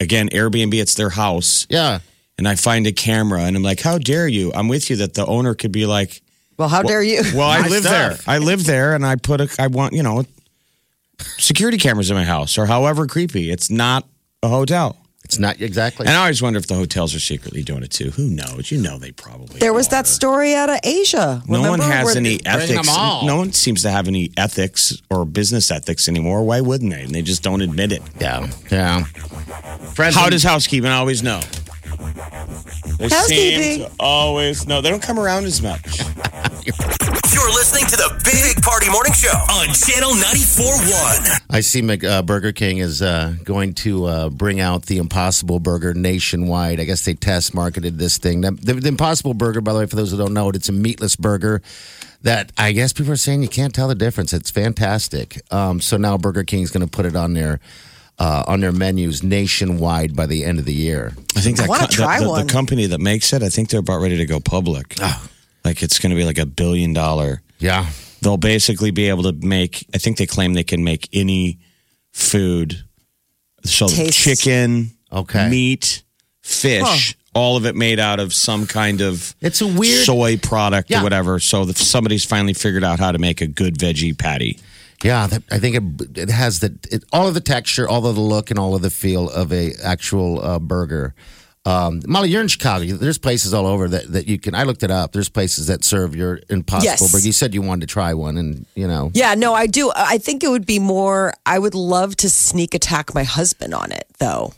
again, 0.00 0.28
Airbnb, 0.30 0.74
it's 0.74 0.94
their 0.94 1.10
house, 1.10 1.66
Yeah. 1.70 2.00
and 2.38 2.46
I 2.48 2.54
find 2.54 2.86
a 2.86 2.92
camera 2.92 3.42
and 3.42 3.56
I'm 3.56 3.62
like, 3.62 3.80
how 3.80 3.98
dare 3.98 4.28
you? 4.28 4.52
I'm 4.54 4.68
with 4.68 4.90
you 4.90 4.96
that 4.96 5.14
the 5.14 5.24
owner 5.26 5.54
could 5.54 5.72
be 5.72 5.86
like, 5.86 6.22
Well, 6.58 6.68
how 6.68 6.82
dare 6.82 7.02
you? 7.02 7.22
well, 7.34 7.48
I 7.48 7.66
live 7.68 7.82
stuff. 7.84 8.24
there. 8.24 8.34
I 8.34 8.38
live 8.38 8.64
there 8.64 8.94
and 8.94 9.04
I 9.06 9.16
put 9.16 9.40
a, 9.40 9.48
I 9.58 9.66
want, 9.68 9.92
you 9.94 10.02
know, 10.02 10.24
security 11.38 11.78
cameras 11.78 12.10
in 12.10 12.16
my 12.16 12.24
house 12.24 12.58
or 12.58 12.66
however 12.66 13.06
creepy. 13.06 13.50
It's 13.50 13.70
not 13.70 14.06
a 14.42 14.48
hotel. 14.48 14.96
It's 15.26 15.40
not 15.40 15.60
exactly. 15.60 16.06
And 16.06 16.14
I 16.16 16.20
always 16.20 16.40
wonder 16.40 16.56
if 16.60 16.68
the 16.68 16.76
hotels 16.76 17.12
are 17.12 17.18
secretly 17.20 17.64
doing 17.64 17.82
it 17.82 17.90
too. 17.90 18.10
Who 18.12 18.30
knows? 18.30 18.70
You 18.70 18.80
know, 18.80 18.96
they 18.96 19.10
probably 19.10 19.58
There 19.58 19.72
was 19.72 19.88
are. 19.88 19.90
that 19.90 20.06
story 20.06 20.54
out 20.54 20.70
of 20.70 20.78
Asia. 20.84 21.42
No 21.48 21.68
one 21.68 21.80
has 21.80 22.04
Where- 22.06 22.16
any 22.16 22.38
ethics. 22.46 22.86
No 22.86 23.34
one 23.36 23.52
seems 23.52 23.82
to 23.82 23.90
have 23.90 24.06
any 24.06 24.30
ethics 24.36 25.02
or 25.10 25.24
business 25.24 25.72
ethics 25.72 26.06
anymore. 26.08 26.44
Why 26.44 26.60
wouldn't 26.60 26.92
they? 26.92 27.02
And 27.02 27.12
they 27.12 27.22
just 27.22 27.42
don't 27.42 27.60
admit 27.60 27.90
it. 27.90 28.02
yeah. 28.20 28.48
Yeah. 28.70 29.02
Friends 29.94 30.14
How 30.14 30.30
does 30.30 30.44
housekeeping 30.44 30.90
always 30.90 31.24
know? 31.24 31.40
They 32.98 33.08
seem 33.08 33.80
to 33.80 33.90
always 34.00 34.66
know. 34.66 34.80
They 34.80 34.90
don't 34.90 35.02
come 35.02 35.18
around 35.18 35.44
as 35.44 35.62
much. 35.62 36.00
You're 37.34 37.52
listening 37.52 37.84
to 37.86 37.96
the 37.96 38.20
Big 38.24 38.62
Party 38.62 38.90
Morning 38.90 39.12
Show 39.12 39.28
on 39.28 39.66
Channel 39.74 40.12
94.1. 40.12 41.40
I 41.50 41.60
see 41.60 41.82
Mc, 41.82 42.02
uh, 42.04 42.22
Burger 42.22 42.52
King 42.52 42.78
is 42.78 43.02
uh, 43.02 43.34
going 43.44 43.74
to 43.74 44.06
uh, 44.06 44.28
bring 44.30 44.60
out 44.60 44.86
the 44.86 44.98
Impossible 44.98 45.60
Burger 45.60 45.94
nationwide. 45.94 46.80
I 46.80 46.84
guess 46.84 47.04
they 47.04 47.14
test 47.14 47.54
marketed 47.54 47.98
this 47.98 48.18
thing. 48.18 48.40
The, 48.40 48.52
the, 48.52 48.74
the 48.74 48.88
Impossible 48.88 49.34
Burger, 49.34 49.60
by 49.60 49.72
the 49.72 49.80
way, 49.80 49.86
for 49.86 49.96
those 49.96 50.10
who 50.10 50.16
don't 50.16 50.34
know 50.34 50.48
it, 50.48 50.56
it's 50.56 50.68
a 50.68 50.72
meatless 50.72 51.16
burger 51.16 51.60
that 52.22 52.50
I 52.56 52.72
guess 52.72 52.92
people 52.92 53.12
are 53.12 53.16
saying 53.16 53.42
you 53.42 53.48
can't 53.48 53.74
tell 53.74 53.88
the 53.88 53.94
difference. 53.94 54.32
It's 54.32 54.50
fantastic. 54.50 55.40
Um, 55.52 55.80
so 55.80 55.96
now 55.96 56.16
Burger 56.18 56.44
King's 56.44 56.70
going 56.70 56.84
to 56.84 56.90
put 56.90 57.06
it 57.06 57.14
on 57.14 57.34
their 57.34 57.60
uh, 58.18 58.44
on 58.46 58.60
their 58.60 58.72
menus 58.72 59.22
nationwide 59.22 60.16
by 60.16 60.26
the 60.26 60.44
end 60.44 60.58
of 60.58 60.64
the 60.64 60.72
year. 60.74 61.12
I 61.36 61.40
think 61.40 61.56
that 61.58 61.68
wanna 61.68 61.82
co- 61.86 61.86
try 61.88 62.18
the, 62.18 62.24
the, 62.24 62.30
one. 62.30 62.46
the 62.46 62.52
company 62.52 62.86
that 62.86 63.00
makes 63.00 63.32
it, 63.32 63.42
I 63.42 63.48
think 63.48 63.68
they're 63.70 63.80
about 63.80 64.00
ready 64.00 64.16
to 64.16 64.26
go 64.26 64.40
public. 64.40 64.96
Like 65.64 65.82
it's 65.82 65.98
going 65.98 66.10
to 66.10 66.16
be 66.16 66.24
like 66.24 66.38
a 66.38 66.46
billion 66.46 66.92
dollar. 66.92 67.42
Yeah. 67.58 67.86
They'll 68.22 68.36
basically 68.36 68.90
be 68.92 69.08
able 69.08 69.24
to 69.24 69.32
make. 69.32 69.84
I 69.94 69.98
think 69.98 70.16
they 70.16 70.26
claim 70.26 70.54
they 70.54 70.62
can 70.64 70.84
make 70.84 71.08
any 71.12 71.58
food. 72.12 72.84
So 73.64 73.88
Tastes- 73.88 74.22
chicken, 74.22 74.92
Okay. 75.12 75.48
meat, 75.48 76.02
fish, 76.42 76.82
Huh. 76.84 77.12
all 77.34 77.56
of 77.56 77.66
it 77.66 77.74
made 77.74 77.98
out 77.98 78.20
of 78.20 78.32
some 78.32 78.66
kind 78.66 79.00
of 79.00 79.34
It's 79.40 79.60
a 79.60 79.66
weird. 79.66 80.04
soy 80.04 80.36
product 80.36 80.88
Yeah. 80.90 81.00
or 81.00 81.02
whatever. 81.02 81.40
So 81.40 81.62
if 81.68 81.76
somebody's 81.78 82.24
finally 82.24 82.54
figured 82.54 82.84
out 82.84 82.98
how 83.00 83.10
to 83.12 83.18
make 83.18 83.40
a 83.40 83.46
good 83.46 83.76
veggie 83.78 84.16
patty. 84.16 84.58
Yeah, 85.06 85.26
that, 85.28 85.42
I 85.50 85.58
think 85.58 85.76
it, 85.76 86.18
it 86.18 86.30
has 86.30 86.60
the 86.60 86.76
it, 86.90 87.04
all 87.12 87.28
of 87.28 87.34
the 87.34 87.40
texture, 87.40 87.88
all 87.88 88.06
of 88.06 88.14
the 88.16 88.20
look, 88.20 88.50
and 88.50 88.58
all 88.58 88.74
of 88.74 88.82
the 88.82 88.90
feel 88.90 89.30
of 89.30 89.52
a 89.52 89.72
actual 89.82 90.44
uh, 90.44 90.58
burger. 90.58 91.14
Um, 91.64 92.00
Molly, 92.06 92.28
you're 92.30 92.42
in 92.42 92.48
Chicago. 92.48 92.84
There's 92.84 93.18
places 93.18 93.52
all 93.52 93.66
over 93.66 93.88
that, 93.88 94.12
that 94.12 94.28
you 94.28 94.38
can. 94.38 94.54
I 94.54 94.62
looked 94.62 94.84
it 94.84 94.90
up. 94.90 95.12
There's 95.12 95.28
places 95.28 95.66
that 95.66 95.82
serve 95.84 96.14
your 96.14 96.40
Impossible 96.48 96.84
Yes. 96.84 97.12
Burger. 97.12 97.26
You 97.26 97.32
said 97.32 97.54
you 97.54 97.62
wanted 97.62 97.88
to 97.88 97.92
try 97.92 98.14
one, 98.14 98.36
and 98.36 98.66
you 98.76 98.86
know, 98.86 99.10
Yeah, 99.14 99.34
no, 99.34 99.52
I 99.52 99.66
do. 99.66 99.90
I 99.96 100.18
think 100.18 100.44
it 100.44 100.48
would 100.48 100.66
be 100.66 100.78
more. 100.78 101.34
I 101.44 101.58
would 101.58 101.74
love 101.74 102.14
to 102.18 102.30
sneak 102.30 102.72
attack 102.74 103.14
my 103.14 103.24
husband 103.24 103.74
on 103.74 103.90
it, 103.90 104.06
though. 104.18 104.52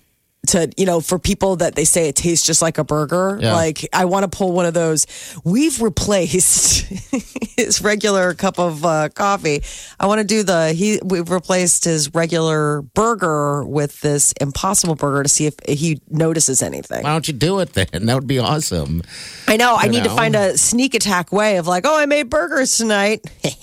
To 0.48 0.70
you 0.76 0.86
know, 0.86 1.00
for 1.00 1.18
people 1.18 1.56
that 1.56 1.74
they 1.74 1.84
say 1.84 2.08
it 2.08 2.16
tastes 2.16 2.46
just 2.46 2.62
like 2.62 2.78
a 2.78 2.84
burger, 2.84 3.38
Yeah. 3.40 3.52
like 3.54 3.86
I 3.92 4.06
want 4.06 4.30
to 4.30 4.34
pull 4.34 4.52
one 4.52 4.64
of 4.66 4.72
those. 4.74 5.06
We've 5.44 5.80
replaced 5.82 6.80
his 7.56 7.82
regular 7.82 8.32
cup 8.34 8.58
of 8.58 8.84
uh, 8.84 9.08
coffee. 9.10 9.62
I 10.00 10.06
want 10.06 10.20
to 10.20 10.26
do 10.26 10.42
the 10.42 10.72
he. 10.72 11.00
We've 11.04 11.28
replaced 11.30 11.84
his 11.84 12.14
regular 12.14 12.80
burger 12.82 13.64
with 13.64 14.00
this 14.00 14.32
Impossible 14.40 14.94
Burger 14.94 15.22
to 15.24 15.28
see 15.28 15.46
if 15.46 15.54
he 15.68 16.00
notices 16.08 16.62
anything. 16.62 17.02
why 17.02 17.10
don't 17.10 17.28
you 17.28 17.34
do 17.34 17.58
it 17.60 17.74
then? 17.74 17.86
That 18.08 18.14
would 18.14 18.26
be 18.26 18.38
awesome. 18.38 19.02
I 19.46 19.56
know. 19.58 19.74
I 19.74 19.84
You 19.84 19.90
need 19.90 20.04
to 20.04 20.10
find 20.10 20.34
a 20.34 20.56
sneak 20.56 20.94
attack 20.94 21.30
way 21.30 21.58
of 21.58 21.66
like, 21.66 21.84
oh, 21.86 21.94
I 21.98 22.06
made 22.06 22.30
burgers 22.30 22.76
tonight. 22.76 23.20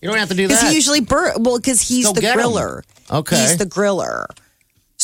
You 0.00 0.08
don't 0.08 0.18
have 0.18 0.28
to 0.28 0.34
do 0.36 0.46
Because 0.46 0.60
that. 0.60 0.68
he 0.70 0.76
usually 0.76 1.00
bur 1.00 1.32
well, 1.40 1.58
because 1.58 1.80
he's 1.80 2.06
Go 2.06 2.12
the 2.12 2.20
griller. 2.20 2.82
Okay. 3.10 3.36
he's 3.36 3.56
the 3.56 3.66
griller. 3.66 4.26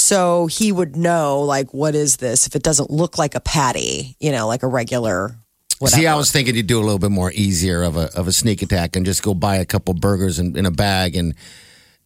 So 0.04 0.48
he 0.48 0.70
would 0.70 0.96
know 0.96 1.40
like 1.40 1.72
what 1.72 1.94
is 1.94 2.18
this 2.18 2.46
if 2.46 2.54
it 2.54 2.62
doesn't 2.62 2.90
look 2.90 3.16
like 3.16 3.34
a 3.34 3.40
patty, 3.40 4.16
you 4.20 4.32
know, 4.32 4.46
like 4.46 4.62
a 4.62 4.66
regular. 4.66 5.34
Whatever. 5.78 6.02
See, 6.02 6.06
I 6.06 6.14
was 6.14 6.30
thinking 6.30 6.54
you'd 6.56 6.66
do 6.66 6.78
a 6.78 6.84
little 6.84 6.98
bit 6.98 7.10
more 7.10 7.32
easier 7.32 7.82
of 7.82 7.96
a 7.96 8.10
of 8.14 8.28
a 8.28 8.32
sneak 8.32 8.60
attack 8.60 8.96
and 8.96 9.06
just 9.06 9.22
go 9.22 9.32
buy 9.32 9.56
a 9.56 9.64
couple 9.64 9.94
burgers 9.94 10.38
in, 10.38 10.58
in 10.58 10.66
a 10.66 10.70
bag 10.70 11.16
and 11.16 11.34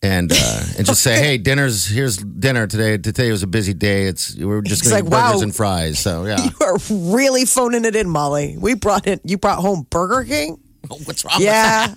and 0.00 0.30
uh, 0.32 0.62
and 0.76 0.86
just 0.86 1.02
say, 1.02 1.18
hey, 1.24 1.38
dinner's 1.38 1.88
here's 1.88 2.18
dinner 2.18 2.68
today. 2.68 2.98
Today 2.98 3.32
was 3.32 3.42
a 3.42 3.48
busy 3.48 3.74
day. 3.74 4.04
It's 4.04 4.36
we're 4.36 4.62
just 4.62 4.84
going 4.84 4.96
to 4.96 5.02
like, 5.02 5.10
burgers 5.10 5.38
wow. 5.38 5.42
and 5.42 5.56
fries. 5.56 5.98
So 5.98 6.24
yeah. 6.24 6.44
you 6.60 6.66
are 6.66 6.78
really 6.88 7.46
phoning 7.46 7.84
it 7.84 7.96
in, 7.96 8.08
Molly. 8.08 8.56
We 8.56 8.74
brought 8.74 9.08
it. 9.08 9.22
You 9.24 9.38
brought 9.38 9.58
home 9.58 9.88
Burger 9.90 10.22
King. 10.22 10.60
What's 11.04 11.24
wrong 11.24 11.34
Yeah. 11.40 11.96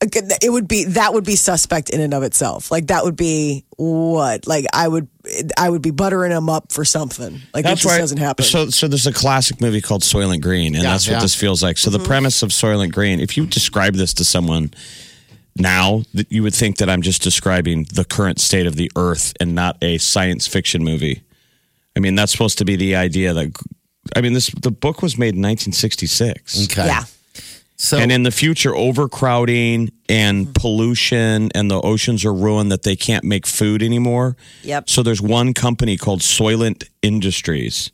With 0.00 0.38
It 0.42 0.50
would 0.50 0.68
be 0.68 0.84
that 0.84 1.12
would 1.14 1.24
be 1.24 1.36
suspect 1.36 1.90
in 1.90 2.00
and 2.00 2.12
of 2.14 2.22
itself. 2.22 2.70
Like 2.70 2.88
that 2.88 3.04
would 3.04 3.16
be 3.16 3.64
what? 3.76 4.46
Like 4.46 4.66
I 4.72 4.88
would 4.88 5.08
I 5.56 5.70
would 5.70 5.82
be 5.82 5.90
buttering 5.90 6.30
them 6.30 6.48
up 6.48 6.72
for 6.72 6.84
something. 6.84 7.40
Like 7.54 7.64
it 7.64 7.76
just 7.76 7.98
doesn't 7.98 8.18
happen. 8.18 8.44
So, 8.44 8.70
so 8.70 8.88
there's 8.88 9.06
a 9.06 9.12
classic 9.12 9.60
movie 9.60 9.80
called 9.80 10.02
Soylent 10.02 10.40
Green, 10.40 10.74
and 10.74 10.82
Yeah, 10.84 10.92
that's 10.92 11.06
what 11.06 11.14
yeah. 11.14 11.20
this 11.20 11.34
feels 11.34 11.62
like. 11.62 11.78
So, 11.78 11.90
Mm-hmm. 11.90 12.02
the 12.02 12.06
premise 12.08 12.42
of 12.42 12.50
Soylent 12.50 12.92
Green, 12.92 13.20
if 13.20 13.36
you 13.36 13.46
describe 13.46 13.94
this 13.94 14.14
to 14.14 14.24
someone 14.24 14.72
now, 15.56 16.02
that 16.14 16.30
you 16.32 16.42
would 16.42 16.54
think 16.54 16.78
that 16.78 16.88
I'm 16.88 17.02
just 17.02 17.22
describing 17.22 17.84
the 17.92 18.04
current 18.04 18.40
state 18.40 18.66
of 18.66 18.76
the 18.76 18.90
Earth 18.96 19.32
and 19.40 19.54
not 19.54 19.76
a 19.82 19.98
science 19.98 20.46
fiction 20.46 20.82
movie. 20.84 21.22
I 21.96 22.00
mean, 22.00 22.14
that's 22.14 22.32
supposed 22.32 22.58
to 22.58 22.64
be 22.64 22.76
the 22.76 22.96
idea 22.96 23.32
that. 23.34 23.52
I 24.16 24.22
mean, 24.22 24.32
this 24.32 24.48
the 24.62 24.70
book 24.70 25.02
was 25.02 25.18
made 25.18 25.34
in 25.34 25.42
1966. 25.42 26.64
Okay. 26.64 26.86
yeah. 26.86 27.04
So 27.80 27.96
And 27.96 28.12
in 28.12 28.24
the 28.24 28.30
future, 28.30 28.76
overcrowding 28.76 29.90
and 30.06 30.44
mm-hmm. 30.44 30.52
pollution 30.52 31.50
and 31.54 31.70
the 31.70 31.80
oceans 31.80 32.26
are 32.26 32.34
ruined 32.34 32.70
that 32.70 32.82
they 32.82 32.94
can't 32.94 33.24
make 33.24 33.46
food 33.46 33.82
anymore. 33.82 34.36
Yep. 34.64 34.90
So 34.90 35.02
there's 35.02 35.22
one 35.22 35.54
company 35.54 35.96
called 35.96 36.20
Soylent 36.20 36.86
Industries. 37.00 37.90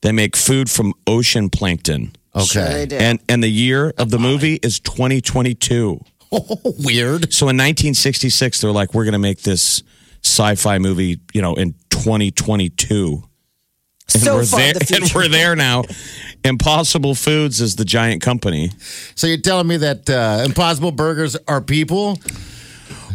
They 0.00 0.10
make 0.10 0.36
food 0.36 0.70
from 0.70 0.94
ocean 1.06 1.50
plankton. 1.50 2.16
okay. 2.34 2.46
Sure 2.46 2.64
they 2.64 2.86
do. 2.86 2.96
And 2.96 3.18
and 3.28 3.42
the 3.42 3.50
year 3.50 3.92
of 3.98 4.08
the 4.08 4.18
movie 4.18 4.54
is 4.62 4.80
2022. 4.80 6.00
Oh, 6.32 6.58
Weird. 6.78 7.30
So 7.30 7.44
in 7.50 7.58
1966, 7.58 8.62
they're 8.62 8.72
like, 8.72 8.94
we're 8.94 9.04
going 9.04 9.12
to 9.12 9.18
make 9.18 9.42
this 9.42 9.82
sci-fi 10.24 10.78
movie, 10.78 11.20
you 11.34 11.42
know, 11.42 11.54
in 11.56 11.74
2022. 11.90 13.22
And 14.14 14.22
so 14.22 14.36
we're 14.36 14.44
far 14.44 14.60
there, 14.60 14.72
the 14.74 14.80
future. 14.84 15.02
and 15.02 15.12
we're 15.14 15.28
there 15.28 15.56
now. 15.56 15.82
Impossible 16.44 17.14
Foods 17.14 17.60
is 17.60 17.76
the 17.76 17.84
giant 17.84 18.22
company. 18.22 18.70
So 19.14 19.26
you're 19.26 19.36
telling 19.38 19.66
me 19.66 19.78
that 19.78 20.08
uh, 20.08 20.42
Impossible 20.44 20.92
Burgers 20.92 21.36
are 21.48 21.60
people? 21.60 22.18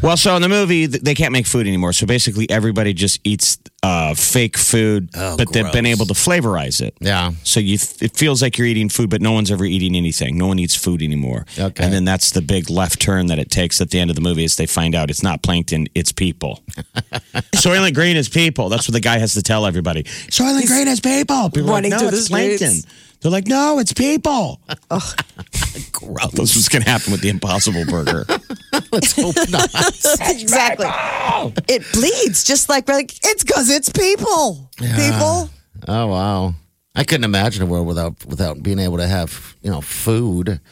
Well, 0.03 0.17
so 0.17 0.36
in 0.36 0.41
the 0.41 0.50
movie, 0.50 0.88
they 0.88 1.13
can't 1.15 1.31
make 1.31 1.45
food 1.45 1.67
anymore. 1.67 1.93
So 1.93 2.05
basically, 2.05 2.50
everybody 2.50 2.93
just 2.93 3.19
eats 3.24 3.57
uh, 3.84 4.14
fake 4.14 4.58
food, 4.58 5.10
Oh, 5.16 5.36
but 5.38 5.52
they've 5.54 5.72
been 5.72 5.88
able 5.88 6.06
to 6.06 6.14
flavorize 6.14 6.82
it. 6.82 6.96
Yeah. 7.00 7.32
So 7.44 7.60
you, 7.60 7.78
th- 7.78 8.04
it 8.04 8.16
feels 8.16 8.42
like 8.42 8.58
you're 8.58 8.68
eating 8.68 8.90
food, 8.90 9.10
but 9.10 9.22
no 9.22 9.32
one's 9.32 9.50
ever 9.50 9.66
eating 9.66 9.96
anything. 9.96 10.38
No 10.38 10.46
one 10.48 10.60
eats 10.60 10.76
food 10.76 11.02
anymore. 11.02 11.46
Okay. 11.58 11.84
And 11.84 11.92
then 11.92 12.06
that's 12.06 12.30
the 12.32 12.42
big 12.44 12.70
left 12.70 13.02
turn 13.02 13.26
that 13.28 13.40
it 13.40 13.50
takes 13.50 13.82
at 13.82 13.90
the 13.90 14.00
end 14.00 14.12
of 14.12 14.16
the 14.16 14.22
movie 14.22 14.44
is 14.44 14.56
they 14.56 14.68
find 14.68 14.94
out 14.94 15.10
it's 15.10 15.24
not 15.24 15.42
plankton, 15.42 15.88
it's 15.96 16.12
people. 16.12 16.62
Soylent 17.56 17.96
Green 17.96 18.18
is 18.18 18.30
people. 18.30 18.70
That's 18.70 18.88
what 18.88 18.94
the 18.94 19.00
guy 19.00 19.18
has 19.18 19.34
to 19.34 19.42
tell 19.42 19.66
everybody. 19.66 20.04
Soylent 20.04 20.68
Green 20.68 20.88
is 20.88 21.00
people. 21.00 21.50
People 21.50 21.72
are 21.72 21.82
like, 21.82 21.86
no, 21.90 21.98
through 22.00 22.08
it's 22.10 22.18
the 22.18 22.24
streets. 22.26 22.60
plankton. 22.62 22.92
They're 23.22 23.32
like, 23.32 23.46
no, 23.46 23.78
it's 23.78 23.94
people. 23.94 24.60
Gross. 25.92 26.32
That's 26.32 26.56
what's 26.56 26.70
going 26.70 26.84
to 26.84 26.90
happen 26.90 27.12
with 27.12 27.22
the 27.22 27.30
Impossible 27.30 27.86
Burger. 27.86 28.26
Let's 28.92 29.16
hope 29.16 29.36
not. 29.50 29.70
exactly. 30.32 30.88
It 31.68 31.86
bleeds 31.94 32.44
just 32.44 32.68
like 32.68 32.90
like 32.90 33.14
it's 33.24 33.44
because 33.44 33.70
it's 33.72 33.90
people. 33.90 34.70
People. 34.78 35.50
Oh 35.88 36.08
wow. 36.08 36.54
I 36.94 37.04
couldn't 37.06 37.24
imagine 37.24 37.63
a 37.63 37.66
world 37.66 37.88
without 37.88 38.25
without 38.25 38.62
being 38.62 38.80
able 38.80 38.98
to 38.98 39.08
have 39.08 39.56
you 39.62 39.72
know 39.72 39.82
food. 39.82 40.60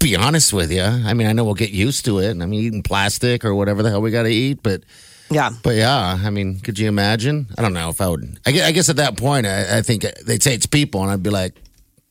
Be 0.00 0.16
honest 0.16 0.52
with 0.52 0.70
you. 0.72 0.82
I 0.82 1.14
mean, 1.14 1.26
I 1.26 1.32
know 1.32 1.44
we'll 1.44 1.54
get 1.54 1.70
used 1.70 2.04
to 2.06 2.18
it. 2.18 2.30
I 2.30 2.46
mean, 2.46 2.54
eating 2.60 2.82
plastic 2.82 3.44
or 3.44 3.54
whatever 3.54 3.82
the 3.82 3.90
hell 3.90 4.02
we 4.02 4.10
got 4.10 4.24
to 4.24 4.28
eat, 4.30 4.58
but 4.62 4.82
Yeah. 5.30 5.50
but 5.62 5.76
yeah. 5.76 6.18
I 6.22 6.30
mean, 6.30 6.60
could 6.60 6.78
you 6.78 6.88
imagine? 6.88 7.46
I 7.56 7.62
don't 7.62 7.72
know 7.72 7.88
if 7.88 8.00
I 8.00 8.08
would. 8.08 8.38
I 8.44 8.50
guess, 8.52 8.68
I 8.68 8.72
guess 8.72 8.88
at 8.90 8.96
that 8.96 9.16
point, 9.16 9.46
I, 9.46 9.78
I 9.78 9.82
think 9.82 10.04
they'd 10.26 10.42
say 10.42 10.52
it's 10.54 10.66
people, 10.66 11.02
and 11.02 11.10
I'd 11.10 11.22
be 11.22 11.30
like, 11.30 11.54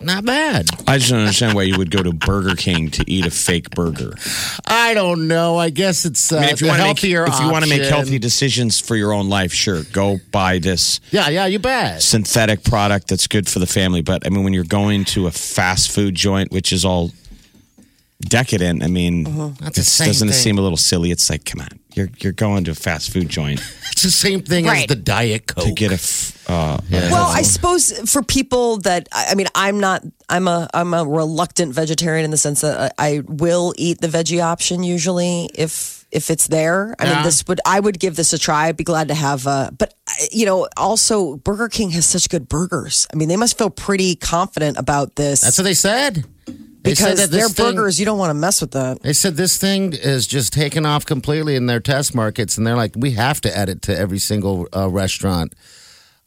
not 0.06 0.26
bad. 0.26 0.68
I 0.88 0.98
just 0.98 1.10
don't 1.12 1.20
understand 1.22 1.56
why 1.56 1.64
you 1.64 1.78
would 1.78 1.92
go 1.92 2.04
to 2.04 2.12
Burger 2.14 2.56
King 2.56 2.90
to 2.92 3.04
eat 3.10 3.26
a 3.26 3.32
fake 3.32 3.70
burger. 3.72 4.16
I 4.66 4.94
don't 4.94 5.28
know. 5.28 5.58
I 5.58 5.70
guess 5.70 6.06
it's 6.06 6.32
uh, 6.32 6.38
I 6.38 6.42
mean, 6.42 6.50
if 6.50 6.62
you 6.62 6.68
want 6.68 6.80
to 6.80 6.84
make 6.88 6.98
healthier 7.00 7.26
if 7.28 7.40
you 7.40 7.52
want 7.52 7.64
to 7.66 7.70
make 7.70 7.84
healthy 7.84 8.20
decisions 8.20 8.80
for 8.80 8.96
your 8.96 9.14
own 9.14 9.30
life, 9.30 9.54
sure, 9.54 9.84
go 9.92 10.18
buy 10.32 10.60
this 10.60 11.00
Yeah, 11.12 11.30
yeah, 11.30 11.46
you 11.46 11.60
bet. 11.60 12.02
synthetic 12.02 12.64
product 12.64 13.08
that's 13.08 13.28
good 13.28 13.48
for 13.48 13.60
the 13.60 13.68
family. 13.68 14.02
But 14.02 14.26
I 14.26 14.30
mean, 14.30 14.44
when 14.44 14.54
you're 14.54 14.64
going 14.64 15.06
to 15.06 15.28
a 15.28 15.32
fast 15.32 15.92
food 15.92 16.16
joint, 16.16 16.52
which 16.52 16.72
is 16.74 16.86
all 16.86 17.12
decadent, 18.22 18.84
I 18.84 18.88
mean, 18.88 19.24
the 19.24 19.72
this 19.74 19.98
doesn't 19.98 20.30
it 20.30 20.34
seem 20.34 20.58
a 20.58 20.62
little 20.62 20.78
silly? 20.78 21.12
It's 21.12 21.30
like, 21.30 21.46
come 21.46 21.62
on, 21.62 21.70
you're 21.96 22.10
you're 22.20 22.34
going 22.34 22.64
to 22.66 22.72
a 22.72 22.76
fast 22.76 23.12
food 23.14 23.30
joint 23.30 23.60
It's 23.94 24.02
the 24.04 24.10
same 24.12 24.42
thing 24.42 24.68
as 24.68 24.88
the 24.88 24.96
Diet 24.96 25.48
Coke. 25.48 25.66
to 25.66 25.72
get 25.72 25.92
a. 25.92 25.96
F- 25.96 26.50
uh, 26.50 26.78
Well, 26.92 27.28
I 27.28 27.44
suppose 27.44 27.92
for 28.12 28.22
people 28.24 28.78
that 28.80 29.08
I 29.14 29.28
I 29.32 29.36
mean, 29.36 29.48
I'm 29.56 29.80
not. 29.80 30.04
I'm 30.28 30.48
a 30.48 30.68
I'm 30.74 30.94
a 30.94 31.06
reluctant 31.06 31.74
vegetarian 31.74 32.26
in 32.26 32.32
the 32.32 32.38
sense 32.38 32.62
that 32.62 32.94
I, 32.98 33.08
I 33.18 33.22
will 33.26 33.74
eat 33.78 34.02
the 34.02 34.08
veggie 34.08 34.44
option 34.44 34.84
usually 34.84 35.50
if 35.54 36.06
if 36.12 36.30
it's 36.32 36.48
there. 36.48 36.96
I 37.00 37.06
Yeah. 37.06 37.14
mean, 37.16 37.24
this 37.24 37.48
would 37.48 37.62
I 37.66 37.80
would 37.80 38.00
give 38.00 38.16
this 38.16 38.34
a 38.34 38.40
try. 38.40 38.68
I'd 38.68 38.78
be 38.78 38.84
glad 38.84 39.08
to 39.10 39.14
have. 39.14 39.46
Uh, 39.48 39.70
but 39.78 39.94
you 40.32 40.46
know, 40.48 40.68
also 40.76 41.38
Burger 41.38 41.70
King 41.70 41.92
has 41.92 42.06
such 42.06 42.28
good 42.30 42.50
burgers. 42.50 43.08
I 43.14 43.16
mean, 43.16 43.30
they 43.30 43.38
must 43.38 43.58
feel 43.58 43.70
pretty 43.70 44.16
confident 44.16 44.78
about 44.78 45.16
this 45.16 45.42
That's 45.42 45.58
what 45.60 45.66
they 45.66 45.76
said. 45.76 46.26
Because 46.84 47.30
their 47.30 47.48
thing- 47.50 47.76
burgers. 47.76 48.00
You 48.00 48.06
don't 48.06 48.18
want 48.18 48.30
to 48.30 48.36
mess 48.36 48.62
with 48.62 48.72
that. 48.72 49.02
They 49.02 49.14
said 49.14 49.36
this 49.36 49.58
thing 49.58 49.94
is 49.94 50.28
just 50.28 50.54
taken 50.54 50.86
off 50.86 51.06
completely 51.06 51.56
in 51.56 51.66
their 51.66 51.80
test 51.80 52.14
markets, 52.14 52.58
and 52.58 52.68
they're 52.68 52.76
like, 52.76 52.94
we 52.96 53.12
have 53.12 53.42
to 53.42 53.58
add 53.58 53.70
it 53.70 53.82
to 53.84 53.98
every 53.98 54.20
single 54.20 54.68
uh, 54.76 54.90
restaurant. 54.90 55.54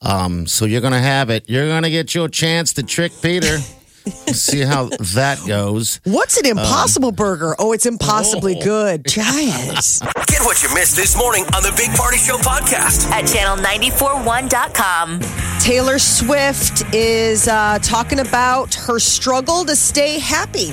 Um, 0.02 0.46
so 0.46 0.64
you're 0.64 0.80
gonna 0.80 1.00
have 1.00 1.30
it. 1.30 1.48
You're 1.48 1.68
gonna 1.68 1.90
get 1.90 2.14
your 2.14 2.28
chance 2.28 2.72
to 2.74 2.82
trick 2.82 3.12
Peter. 3.22 3.58
See 4.06 4.60
how 4.60 4.88
that 5.14 5.40
goes. 5.46 6.00
What's 6.04 6.36
an 6.38 6.46
impossible 6.46 7.12
burger? 7.12 7.56
Oh, 7.58 7.72
it's 7.72 7.86
impossibly 7.86 8.54
good. 8.54 9.04
Try 9.06 9.42
it. 9.48 9.98
Get 10.26 10.42
what 10.42 10.62
you 10.62 10.72
missed 10.74 10.96
this 10.96 11.16
morning 11.16 11.44
on 11.54 11.62
the 11.62 11.72
Big 11.76 11.90
Party 11.96 12.18
Show 12.18 12.36
podcast. 12.38 13.10
at 13.10 13.24
channel941.com. 13.24 15.20
Taylor 15.60 15.98
Swift 15.98 16.94
is 16.94 17.48
uh, 17.48 17.78
talking 17.82 18.20
about 18.20 18.74
her 18.74 18.98
struggle 18.98 19.64
to 19.64 19.74
stay 19.74 20.18
happy. 20.18 20.72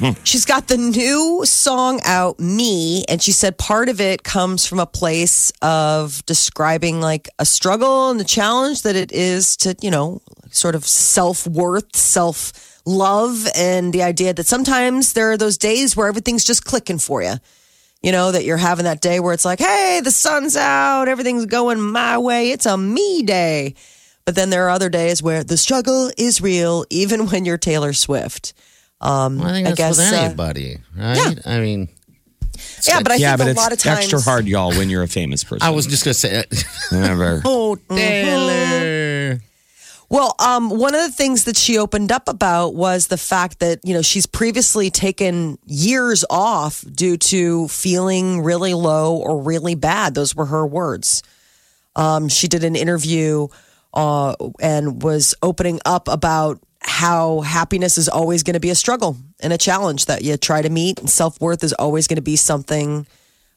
She's 0.24 0.44
got 0.44 0.68
the 0.68 0.76
new 0.76 1.42
song 1.44 2.00
out, 2.04 2.40
Me, 2.40 3.04
and 3.08 3.22
she 3.22 3.32
said 3.32 3.56
part 3.58 3.88
of 3.88 4.00
it 4.00 4.22
comes 4.24 4.66
from 4.66 4.80
a 4.80 4.86
place 4.86 5.52
of 5.62 6.24
describing 6.26 7.00
like 7.00 7.28
a 7.38 7.44
struggle 7.44 8.10
and 8.10 8.18
the 8.18 8.24
challenge 8.24 8.82
that 8.82 8.96
it 8.96 9.12
is 9.12 9.56
to, 9.58 9.74
you 9.80 9.90
know, 9.90 10.20
sort 10.50 10.74
of 10.74 10.84
self 10.84 11.46
worth, 11.46 11.94
self 11.96 12.52
love, 12.86 13.46
and 13.56 13.92
the 13.92 14.02
idea 14.02 14.34
that 14.34 14.46
sometimes 14.46 15.12
there 15.12 15.32
are 15.32 15.36
those 15.36 15.58
days 15.58 15.96
where 15.96 16.06
everything's 16.08 16.44
just 16.44 16.64
clicking 16.64 16.98
for 16.98 17.22
you. 17.22 17.34
You 18.02 18.12
know, 18.12 18.32
that 18.32 18.44
you're 18.44 18.58
having 18.58 18.84
that 18.84 19.00
day 19.00 19.18
where 19.18 19.32
it's 19.32 19.46
like, 19.46 19.60
hey, 19.60 20.02
the 20.04 20.10
sun's 20.10 20.56
out, 20.56 21.08
everything's 21.08 21.46
going 21.46 21.80
my 21.80 22.18
way, 22.18 22.50
it's 22.50 22.66
a 22.66 22.76
me 22.76 23.22
day. 23.22 23.74
But 24.26 24.34
then 24.34 24.50
there 24.50 24.66
are 24.66 24.70
other 24.70 24.88
days 24.90 25.22
where 25.22 25.42
the 25.42 25.56
struggle 25.56 26.10
is 26.18 26.40
real, 26.40 26.84
even 26.90 27.26
when 27.30 27.44
you're 27.44 27.58
Taylor 27.58 27.92
Swift. 27.94 28.52
Um, 29.00 29.40
I 29.42 29.52
think 29.52 29.66
I 29.66 29.70
that's 29.70 29.78
guess, 29.78 29.98
with 29.98 30.12
uh, 30.12 30.24
anybody, 30.24 30.78
right? 30.96 31.38
I 31.46 31.60
mean, 31.60 31.88
yeah, 32.86 33.02
but 33.02 33.12
I 33.12 33.16
yeah, 33.16 33.36
think 33.36 33.38
but 33.38 33.46
a 33.46 33.50
it's 33.50 33.60
lot 33.60 33.72
of 33.72 33.78
times 33.78 33.98
extra 34.00 34.20
hard, 34.20 34.46
y'all, 34.46 34.70
when 34.70 34.88
you're 34.88 35.02
a 35.02 35.08
famous 35.08 35.44
person. 35.44 35.66
I 35.66 35.70
was 35.70 35.86
just 35.86 36.04
gonna 36.04 36.14
say 36.14 36.36
it. 36.40 36.64
Remember, 36.92 37.42
oh, 37.46 37.76
Taylor. 37.88 39.03
Well, 40.14 40.36
um, 40.38 40.70
one 40.70 40.94
of 40.94 41.00
the 41.00 41.10
things 41.10 41.42
that 41.42 41.56
she 41.56 41.76
opened 41.76 42.12
up 42.12 42.28
about 42.28 42.76
was 42.76 43.08
the 43.08 43.16
fact 43.16 43.58
that 43.58 43.80
you 43.82 43.94
know 43.94 44.00
she's 44.00 44.26
previously 44.26 44.88
taken 44.88 45.58
years 45.66 46.24
off 46.30 46.84
due 46.88 47.16
to 47.16 47.66
feeling 47.66 48.40
really 48.40 48.74
low 48.74 49.16
or 49.16 49.42
really 49.42 49.74
bad. 49.74 50.14
Those 50.14 50.36
were 50.36 50.46
her 50.46 50.64
words. 50.64 51.24
Um, 51.96 52.28
she 52.28 52.46
did 52.46 52.62
an 52.62 52.76
interview 52.76 53.48
uh, 53.92 54.36
and 54.60 55.02
was 55.02 55.34
opening 55.42 55.80
up 55.84 56.06
about 56.06 56.60
how 56.78 57.40
happiness 57.40 57.98
is 57.98 58.08
always 58.08 58.44
going 58.44 58.54
to 58.54 58.60
be 58.60 58.70
a 58.70 58.76
struggle 58.76 59.16
and 59.40 59.52
a 59.52 59.58
challenge 59.58 60.06
that 60.06 60.22
you 60.22 60.36
try 60.36 60.62
to 60.62 60.70
meet, 60.70 61.00
and 61.00 61.10
self 61.10 61.40
worth 61.40 61.64
is 61.64 61.72
always 61.72 62.06
going 62.06 62.18
to 62.18 62.22
be 62.22 62.36
something 62.36 63.04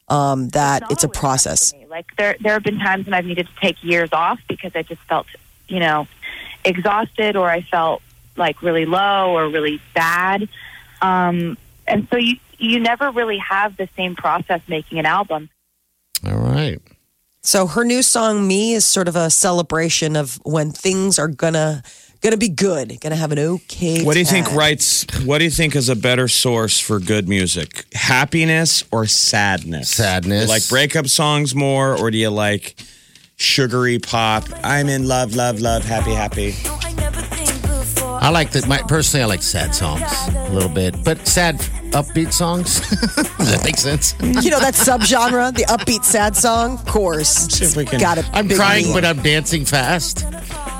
um, 0.08 0.48
that 0.48 0.80
not 0.80 0.90
it's 0.90 1.04
a 1.04 1.08
process. 1.08 1.72
Like 1.88 2.16
there, 2.16 2.34
there 2.40 2.54
have 2.54 2.64
been 2.64 2.80
times 2.80 3.06
when 3.06 3.14
I've 3.14 3.26
needed 3.26 3.46
to 3.46 3.60
take 3.60 3.84
years 3.84 4.12
off 4.12 4.40
because 4.48 4.72
I 4.74 4.82
just 4.82 5.02
felt, 5.02 5.28
you 5.68 5.78
know, 5.78 6.08
exhausted 6.68 7.36
or 7.36 7.48
I 7.48 7.62
felt 7.62 8.02
like 8.36 8.62
really 8.62 8.86
low 8.86 9.36
or 9.36 9.48
really 9.48 9.80
bad. 9.94 10.48
Um, 11.02 11.56
and 11.86 12.06
so 12.10 12.16
you, 12.16 12.36
you 12.58 12.78
never 12.80 13.10
really 13.10 13.38
have 13.38 13.76
the 13.76 13.88
same 13.96 14.14
process 14.14 14.60
making 14.68 14.98
an 14.98 15.06
album. 15.06 15.48
All 16.26 16.38
right. 16.38 16.80
So 17.40 17.66
her 17.66 17.84
new 17.84 18.02
song 18.02 18.46
"Me" 18.46 18.74
is 18.74 18.84
sort 18.84 19.08
of 19.08 19.16
a 19.16 19.30
celebration 19.30 20.16
of 20.16 20.34
when 20.44 20.70
things 20.70 21.18
are 21.18 21.28
gonna 21.28 21.82
gonna 22.20 22.36
be 22.36 22.48
good, 22.48 23.00
gonna 23.00 23.16
have 23.16 23.32
an 23.32 23.38
okay. 23.38 24.04
what 24.04 24.14
do 24.14 24.18
you 24.18 24.26
think 24.26 24.52
writes? 24.52 25.06
What 25.24 25.38
do 25.38 25.44
you 25.44 25.50
think 25.50 25.76
is 25.76 25.88
a 25.88 25.96
better 25.96 26.28
source 26.28 26.78
for 26.78 26.98
good 26.98 27.28
music? 27.28 27.86
Happiness 27.94 28.84
or 28.90 29.06
sadness? 29.06 29.90
Sadness. 29.90 30.42
You 30.42 30.48
like 30.48 30.68
breakup 30.68 31.06
songs 31.06 31.54
more, 31.54 31.96
or 31.96 32.10
do 32.10 32.18
you 32.18 32.30
like 32.30 32.74
sugary 33.38 33.98
pop? 33.98 34.44
I'm 34.62 34.88
in 34.88 35.08
love, 35.08 35.34
love, 35.34 35.60
love, 35.60 35.84
happy, 35.84 36.12
happy. 36.12 36.54
I 38.20 38.30
like 38.30 38.50
that. 38.50 38.66
My 38.68 38.78
personally, 38.78 39.22
I 39.22 39.26
like 39.26 39.42
sad 39.42 39.74
songs 39.74 40.02
a 40.34 40.50
little 40.52 40.68
bit, 40.68 41.02
but 41.04 41.26
sad 41.26 41.60
upbeat 41.92 42.32
songs. 42.32 42.80
Does 42.80 43.16
that 43.52 43.62
make 43.64 43.76
sense? 43.76 44.14
You 44.20 44.50
know 44.50 44.60
that 44.60 44.74
subgenre, 44.74 45.54
the 45.54 45.64
upbeat 45.64 46.04
sad 46.04 46.36
song. 46.36 46.74
Of 46.78 46.86
course, 46.86 47.28
see 47.28 47.64
if 47.64 47.76
we 47.76 47.84
can- 47.84 48.00
got 48.00 48.18
it. 48.18 48.26
I'm 48.32 48.48
crying, 48.48 48.92
but 48.92 49.04
I'm 49.04 49.20
dancing 49.22 49.64
fast. 49.64 50.24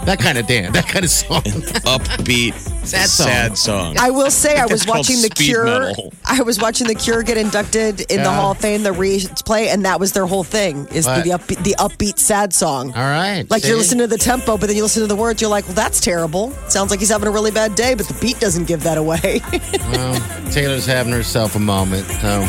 That 0.05 0.21
kind 0.21 0.39
of 0.39 0.47
dance, 0.47 0.73
that 0.75 0.87
kind 0.89 1.05
of 1.05 1.11
song. 1.11 1.43
Upbeat, 1.43 2.55
Sad 2.87 3.09
song. 3.09 3.27
sad 3.27 3.59
song. 3.59 3.97
I 3.99 4.11
will 4.11 4.31
say 4.31 4.57
I, 4.59 4.65
was 4.65 4.87
watching 4.87 5.21
The 5.21 5.29
Cure. 5.29 5.65
metal. 5.65 6.13
I 6.25 6.41
was 6.43 6.59
watching 6.59 6.87
The 6.87 6.95
Cure 6.95 7.23
get 7.23 7.37
inducted 7.37 8.01
in 8.11 8.23
the 8.23 8.31
Hall 8.31 8.53
of 8.53 8.59
Fame, 8.59 8.83
the 8.85 8.91
replay, 8.91 9.67
and 9.67 9.85
that 9.85 10.01
was 10.01 10.13
their 10.13 10.25
whole 10.25 10.45
thing 10.45 10.87
is 10.95 11.05
the, 11.05 11.21
the 11.25 11.31
upbeat, 11.31 11.63
the 11.63 11.75
upbeat 11.79 12.19
sad 12.19 12.55
song. 12.55 12.93
All 12.95 13.03
right, 13.03 13.45
Like 13.51 13.65
you're 13.67 13.77
listening 13.77 14.01
to 14.01 14.07
the 14.07 14.17
tempo, 14.17 14.57
but 14.57 14.69
then 14.69 14.77
you 14.77 14.83
listen 14.83 15.03
to 15.03 15.07
the 15.09 15.17
words, 15.17 15.43
you're 15.43 15.51
like, 15.51 15.67
well, 15.67 15.75
that's 15.75 16.01
terrible. 16.01 16.53
Sounds 16.69 16.91
like 16.91 17.01
he's 17.01 17.11
having 17.11 17.29
a 17.29 17.33
really 17.33 17.51
bad 17.51 17.75
day, 17.75 17.95
but 17.95 18.07
the 18.09 18.15
beat 18.21 18.41
doesn't 18.41 18.65
give 18.67 18.85
that 18.85 18.97
away. 18.97 19.41
Well, 19.93 20.51
Taylor's 20.51 20.87
having 20.99 21.13
herself 21.13 21.55
a 21.55 21.61
moment. 21.61 22.05
So 22.07 22.41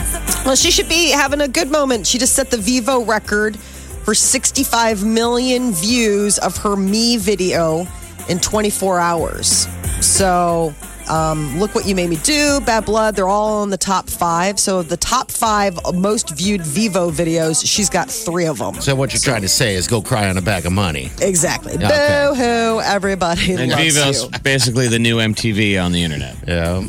well, 0.43 0.55
she 0.55 0.71
should 0.71 0.89
be 0.89 1.11
having 1.11 1.39
a 1.39 1.47
good 1.47 1.69
moment. 1.69 2.07
She 2.07 2.17
just 2.17 2.33
set 2.33 2.49
the 2.49 2.57
Vevo 2.57 3.07
record 3.07 3.55
for 3.55 4.15
65 4.15 5.03
million 5.03 5.71
views 5.71 6.39
of 6.39 6.57
her 6.57 6.75
Me 6.75 7.17
video 7.17 7.85
in 8.27 8.39
24 8.39 8.99
hours. 8.99 9.67
So, 10.01 10.73
um, 11.09 11.59
look 11.59 11.73
what 11.75 11.85
you 11.85 11.95
made 11.95 12.09
me 12.09 12.17
do, 12.17 12.59
Bad 12.61 12.85
Blood. 12.85 13.15
They're 13.15 13.27
all 13.27 13.63
in 13.63 13.69
the 13.69 13.77
top 13.77 14.09
five. 14.09 14.59
So, 14.59 14.83
the 14.83 14.97
top 14.97 15.31
five 15.31 15.77
most 15.93 16.29
viewed 16.37 16.61
Vevo 16.61 17.11
videos, 17.11 17.65
she's 17.65 17.89
got 17.89 18.09
three 18.09 18.45
of 18.45 18.57
them. 18.57 18.75
So 18.81 18.95
what 18.95 19.13
you're 19.13 19.19
trying 19.19 19.41
to 19.41 19.49
say 19.49 19.75
is 19.75 19.87
go 19.87 20.01
cry 20.01 20.29
on 20.29 20.37
a 20.37 20.41
bag 20.41 20.65
of 20.65 20.71
money. 20.71 21.11
Exactly. 21.21 21.73
Okay. 21.73 21.87
Boo 21.87 22.35
hoo, 22.35 22.81
everybody 22.81 23.53
and 23.53 23.71
loves 23.71 23.95
Vevo's 23.97 24.23
you. 24.23 24.39
basically 24.43 24.87
the 24.87 24.99
new 24.99 25.17
MTV 25.17 25.83
on 25.83 25.91
the 25.91 26.03
internet. 26.03 26.35
Yeah. 26.47 26.85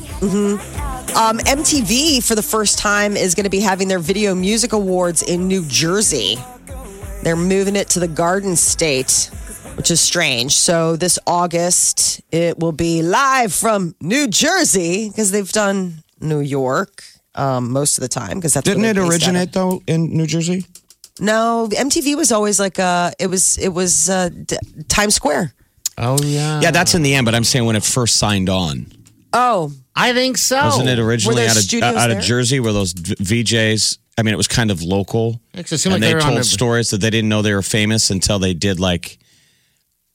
Um, 1.17 1.39
MTV, 1.39 2.25
for 2.27 2.37
the 2.37 2.43
first 2.43 2.79
time, 2.79 3.17
is 3.17 3.35
going 3.35 3.45
to 3.45 3.51
be 3.51 3.61
having 3.61 3.89
their 3.89 3.99
Video 3.99 4.35
Music 4.35 4.73
Awards 4.73 5.23
in 5.23 5.49
New 5.49 5.65
Jersey. 5.67 6.39
They're 7.23 7.37
moving 7.37 7.75
it 7.75 7.89
to 7.91 8.01
the 8.01 8.07
Garden 8.09 8.55
State, 8.55 9.31
which 9.81 9.91
is 9.91 9.99
strange. 9.99 10.53
So 10.53 10.95
this 10.95 11.19
August, 11.27 12.21
it 12.31 12.59
will 12.59 12.73
be 12.73 13.01
live 13.01 13.51
from 13.51 13.95
New 14.03 14.27
Jersey 14.29 15.09
because 15.09 15.31
they've 15.31 15.51
done 15.51 16.03
New 16.21 16.41
York 16.41 17.03
um, 17.35 17.73
most 17.73 17.97
of 17.97 18.03
the 18.03 18.09
time. 18.09 18.37
Because 18.37 18.53
that's 18.53 18.67
Didn't 18.67 18.85
it 18.85 18.93
they're 18.93 19.05
based 19.09 19.23
out 19.23 19.29
of. 19.31 19.35
originate 19.37 19.53
though 19.55 19.83
in 19.87 20.15
New 20.15 20.27
Jersey? 20.27 20.67
No, 21.19 21.67
MTV 21.73 22.15
was 22.15 22.31
always 22.31 22.61
like 22.61 22.79
uh 22.79 23.13
It 23.19 23.29
was 23.29 23.57
it 23.57 23.71
was 23.71 24.11
uh, 24.11 24.29
D- 24.29 24.59
Times 24.89 25.15
Square. 25.15 25.55
Oh 25.97 26.19
yeah. 26.23 26.61
Yeah, 26.61 26.73
that's 26.73 26.95
in 26.95 27.01
the 27.03 27.15
end. 27.15 27.25
But 27.25 27.35
I'm 27.35 27.45
saying 27.45 27.65
when 27.65 27.77
it 27.77 27.83
first 27.83 28.17
signed 28.17 28.51
on, 28.51 28.85
Oh, 29.33 29.73
I 29.97 30.13
think 30.13 30.37
so. 30.37 30.63
wasn't 30.63 30.91
it 30.91 30.99
originally 30.99 31.47
out 31.47 31.57
of 31.57 31.63
studios 31.63 31.97
out 31.97 32.11
of? 32.11 32.21
Jersey 32.21 32.61
where 32.61 32.75
those 32.75 32.93
VJs? 32.93 33.97
I 34.19 34.23
mean, 34.25 34.35
it 34.35 34.37
was 34.37 34.49
kind 34.49 34.71
of 34.71 34.83
local, 34.83 35.41
Yeah, 35.55 35.63
'cause 35.63 35.73
it 35.73 35.79
seemed 35.79 35.95
and 35.95 36.05
like 36.05 36.13
they 36.13 36.19
they 36.19 36.21
told 36.27 36.39
a- 36.39 36.45
stories 36.45 36.91
that 36.91 37.01
they 37.01 37.09
didn't 37.09 37.31
know 37.31 37.41
they 37.41 37.55
were 37.55 37.63
famous 37.63 38.11
until 38.11 38.39
they 38.39 38.53
did 38.53 38.79
like 38.79 39.17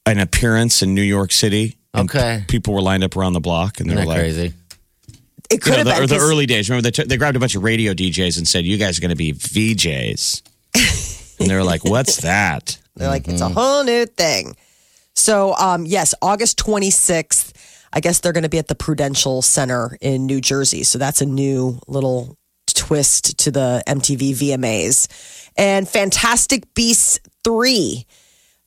an 0.06 0.20
appearance 0.20 0.82
in 0.82 0.94
New 0.94 1.02
York 1.02 1.32
City. 1.32 1.78
And 1.94 2.10
Okay. 2.10 2.44
p- 2.48 2.58
people 2.58 2.74
were 2.74 2.82
lined 2.82 3.04
up 3.04 3.16
around 3.16 3.34
the 3.34 3.40
block, 3.40 3.80
and 3.80 3.90
they 3.90 3.94
Isn't 3.94 4.06
were 4.08 4.14
that 4.14 4.20
like, 4.22 4.34
crazy? 4.34 4.54
it 5.50 5.54
you 5.54 5.58
could 5.60 5.72
know, 5.72 5.78
have 5.78 5.86
the, 5.86 5.92
been 5.94 6.04
or 6.04 6.08
the 6.08 6.16
'cause- 6.16 6.24
early 6.30 6.46
days. 6.46 6.70
Remember, 6.70 6.84
they, 6.84 6.92
took 6.92 7.08
they 7.08 7.18
grabbed 7.18 7.38
a 7.38 7.40
bunch 7.40 7.56
of 7.56 7.64
radio 7.64 7.94
DJs 7.94 8.38
and 8.38 8.48
said, 8.48 8.66
"You 8.66 8.78
guys 8.78 8.98
are 8.98 9.02
going 9.02 9.10
to 9.10 9.16
be 9.16 9.32
VJs," 9.34 10.42
and 11.40 11.50
they 11.50 11.56
were 11.56 11.64
like, 11.64 11.86
"What's 11.86 12.18
that?" 12.18 12.78
They're 12.98 13.10
like, 13.10 13.28
it's 13.28 13.42
a 13.42 13.50
whole 13.50 13.84
new 13.84 14.06
thing. 14.06 14.56
So, 15.16 15.54
um, 15.58 15.86
yes, 15.86 16.14
August 16.22 16.58
26th, 16.60 17.52
I 17.92 18.00
guess 18.00 18.20
they're 18.22 18.32
going 18.34 18.44
to 18.44 18.50
be 18.50 18.58
at 18.58 18.68
the 18.70 18.76
Prudential 18.76 19.42
Center 19.42 19.98
in 20.02 20.26
New 20.26 20.40
Jersey. 20.42 20.84
So 20.84 20.98
that's 20.98 21.22
a 21.22 21.26
new 21.26 21.80
little 21.88 22.38
twist 22.74 23.38
to 23.40 23.52
the 23.52 23.84
MTV 23.88 24.32
VMAs. 24.34 25.08
And 25.58 25.88
Fantastic 25.88 26.74
Beasts 26.74 27.20
3. 27.44 28.06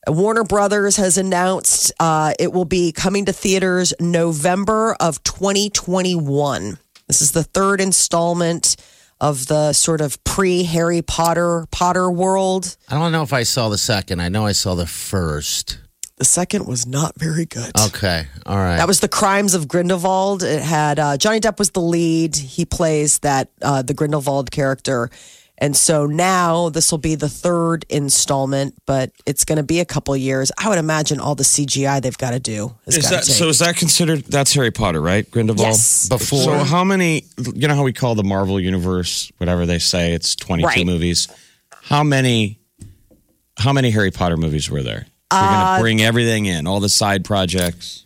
Warner 0.08 0.44
Brothers 0.44 0.96
has 0.96 1.18
announced 1.18 1.92
uh, 2.00 2.32
it 2.38 2.52
will 2.52 2.64
be 2.64 2.92
coming 2.92 3.26
to 3.26 3.32
theaters 3.32 3.92
November 4.00 4.96
of 5.00 5.22
2021. 5.22 6.78
This 7.06 7.22
is 7.22 7.32
the 7.32 7.44
third 7.44 7.80
installment 7.80 8.76
of 9.20 9.46
the 9.46 9.72
sort 9.72 10.00
of 10.00 10.22
pre 10.24 10.62
Harry 10.64 11.02
Potter 11.02 11.66
Potter 11.70 12.10
world. 12.10 12.76
I 12.88 12.94
don't 12.94 13.12
know 13.12 13.22
if 13.22 13.32
I 13.32 13.42
saw 13.42 13.68
the 13.68 13.78
second. 13.78 14.20
I 14.20 14.28
know 14.28 14.46
I 14.46 14.52
saw 14.52 14.74
the 14.74 14.86
first. 14.86 15.78
The 16.16 16.24
second 16.24 16.66
was 16.66 16.84
not 16.84 17.14
very 17.16 17.46
good. 17.46 17.70
Okay. 17.86 18.26
All 18.44 18.56
right. 18.56 18.76
That 18.76 18.88
was 18.88 18.98
the 18.98 19.08
Crimes 19.08 19.54
of 19.54 19.68
Grindelwald. 19.68 20.42
It 20.42 20.60
had 20.60 20.98
uh, 20.98 21.16
Johnny 21.16 21.38
Depp 21.38 21.58
was 21.60 21.70
the 21.70 21.80
lead. 21.80 22.34
He 22.34 22.64
plays 22.64 23.20
that 23.20 23.50
uh, 23.62 23.82
the 23.82 23.94
Grindelwald 23.94 24.50
character, 24.50 25.10
and 25.60 25.76
so 25.76 26.06
now 26.06 26.68
this 26.68 26.90
will 26.90 26.98
be 26.98 27.14
the 27.16 27.28
third 27.28 27.84
installment, 27.88 28.74
but 28.86 29.10
it's 29.26 29.44
going 29.44 29.56
to 29.56 29.62
be 29.62 29.80
a 29.80 29.84
couple 29.84 30.16
years. 30.16 30.50
I 30.58 30.68
would 30.68 30.78
imagine 30.78 31.20
all 31.20 31.34
the 31.34 31.42
CGI 31.44 32.00
they've 32.00 32.16
got 32.16 32.30
to 32.30 32.40
do 32.40 32.74
is, 32.86 32.96
Is 32.98 33.10
that 33.10 33.24
take. 33.24 33.34
so? 33.34 33.48
Is 33.48 33.58
that 33.58 33.76
considered? 33.76 34.24
That's 34.24 34.52
Harry 34.54 34.70
Potter, 34.70 35.00
right? 35.00 35.28
Grindelwald. 35.30 35.68
Yes. 35.68 36.08
Before. 36.08 36.38
So 36.44 36.58
how 36.64 36.84
many? 36.84 37.24
You 37.54 37.68
know 37.68 37.74
how 37.74 37.82
we 37.84 37.92
call 37.92 38.14
the 38.14 38.24
Marvel 38.24 38.58
universe, 38.60 39.30
whatever 39.38 39.66
they 39.66 39.78
say, 39.78 40.12
it's 40.12 40.34
twenty-two 40.36 40.66
Right. 40.66 40.86
movies. 40.86 41.28
How 41.82 42.02
many? 42.02 42.60
How 43.58 43.72
many 43.72 43.90
Harry 43.90 44.10
Potter 44.12 44.36
movies 44.36 44.70
were 44.70 44.82
there? 44.82 45.06
You're 45.32 45.40
Uh, 45.42 45.50
going 45.64 45.76
to 45.76 45.82
bring 45.82 46.00
everything 46.00 46.46
in, 46.46 46.66
all 46.66 46.80
the 46.80 46.88
side 46.88 47.24
projects. 47.24 48.04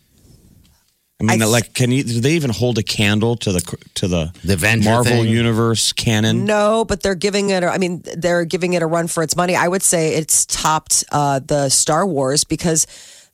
I 1.29 1.33
mean, 1.33 1.41
I 1.41 1.45
like, 1.45 1.73
can 1.73 1.91
you? 1.91 2.03
Do 2.03 2.19
they 2.21 2.33
even 2.33 2.49
hold 2.51 2.77
a 2.77 2.83
candle 2.83 3.35
to 3.37 3.51
the 3.51 3.77
to 3.95 4.07
the, 4.07 4.31
The 4.43 4.53
Avenger 4.53 4.89
Marvel 4.89 5.11
thing? 5.23 5.27
universe 5.27 5.93
canon? 5.93 6.45
No, 6.45 6.85
but 6.85 7.01
they're 7.01 7.15
giving 7.15 7.49
it. 7.49 7.63
a- 7.63 7.69
I 7.69 7.77
mean, 7.77 8.03
they're 8.17 8.45
giving 8.45 8.73
it 8.73 8.81
a 8.81 8.85
run 8.87 9.07
for 9.07 9.23
its 9.23 9.35
money. 9.35 9.55
I 9.55 9.67
would 9.67 9.83
say 9.83 10.15
it's 10.15 10.45
topped 10.45 11.03
uh, 11.11 11.39
the 11.39 11.69
Star 11.69 12.05
Wars 12.05 12.43
because 12.43 12.85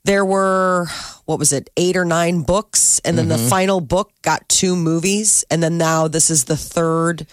there 0.06 0.23
were 0.23 0.88
what 1.25 1.39
was 1.39 1.52
it, 1.52 1.69
eight 1.78 1.97
or 1.97 2.06
nine 2.06 2.41
books, 2.41 2.99
and 3.04 3.17
then 3.17 3.28
the 3.28 3.38
final 3.38 3.82
book 3.82 4.12
got 4.21 4.47
two 4.47 4.75
movies, 4.75 5.43
and 5.52 5.62
then 5.62 5.78
now 5.78 6.08
this 6.08 6.30
is 6.30 6.45
the 6.45 6.56
third 6.58 7.28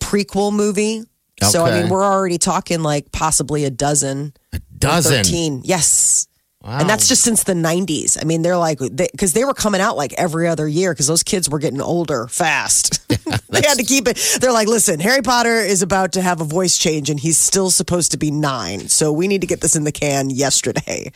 prequel 0.00 0.52
movie. 0.52 1.02
So 1.42 1.64
I 1.64 1.80
mean, 1.82 1.88
we're 1.90 2.04
already 2.04 2.38
talking 2.38 2.82
like 2.82 3.10
possibly 3.12 3.64
a 3.64 3.70
dozen, 3.70 4.32
a 4.52 4.60
dozen. 4.78 5.24
thirteen. 5.24 5.62
Yes. 5.64 6.27
Wow. 6.62 6.80
And 6.80 6.90
that's 6.90 7.06
just 7.06 7.22
since 7.22 7.44
the 7.44 7.52
90s. 7.52 8.18
I 8.20 8.24
mean, 8.24 8.42
they're 8.42 8.56
like, 8.56 8.80
because 8.80 9.32
they, 9.32 9.44
were 9.44 9.54
coming 9.54 9.80
out 9.80 9.96
like 9.96 10.12
every 10.14 10.48
other 10.48 10.66
year 10.66 10.92
because 10.92 11.06
those 11.06 11.22
kids 11.22 11.48
were 11.48 11.60
getting 11.60 11.80
older 11.80 12.26
fast. 12.26 13.08
they 13.08 13.62
had 13.62 13.78
to 13.78 13.84
keep 13.84 14.08
it. 14.08 14.18
They're 14.40 14.52
like, 14.52 14.66
listen, 14.66 14.98
Harry 14.98 15.22
Potter 15.22 15.54
is 15.54 15.82
about 15.82 16.12
to 16.12 16.22
have 16.22 16.40
a 16.40 16.44
voice 16.44 16.76
change 16.76 17.10
and 17.10 17.20
he's 17.20 17.38
still 17.38 17.70
supposed 17.70 18.10
to 18.10 18.18
be 18.18 18.32
nine. 18.32 18.88
So 18.88 19.12
we 19.12 19.28
need 19.28 19.42
to 19.42 19.46
get 19.46 19.60
this 19.60 19.76
in 19.76 19.84
the 19.84 19.92
can 19.92 20.30
yesterday. 20.30 21.12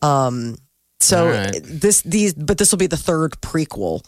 Um, 0.00 0.56
so 1.00 1.28
right. 1.28 1.60
this, 1.62 2.00
these, 2.02 2.32
but 2.32 2.56
this 2.56 2.72
will 2.72 2.78
be 2.78 2.86
the 2.86 2.96
third 2.96 3.32
prequel. 3.40 4.04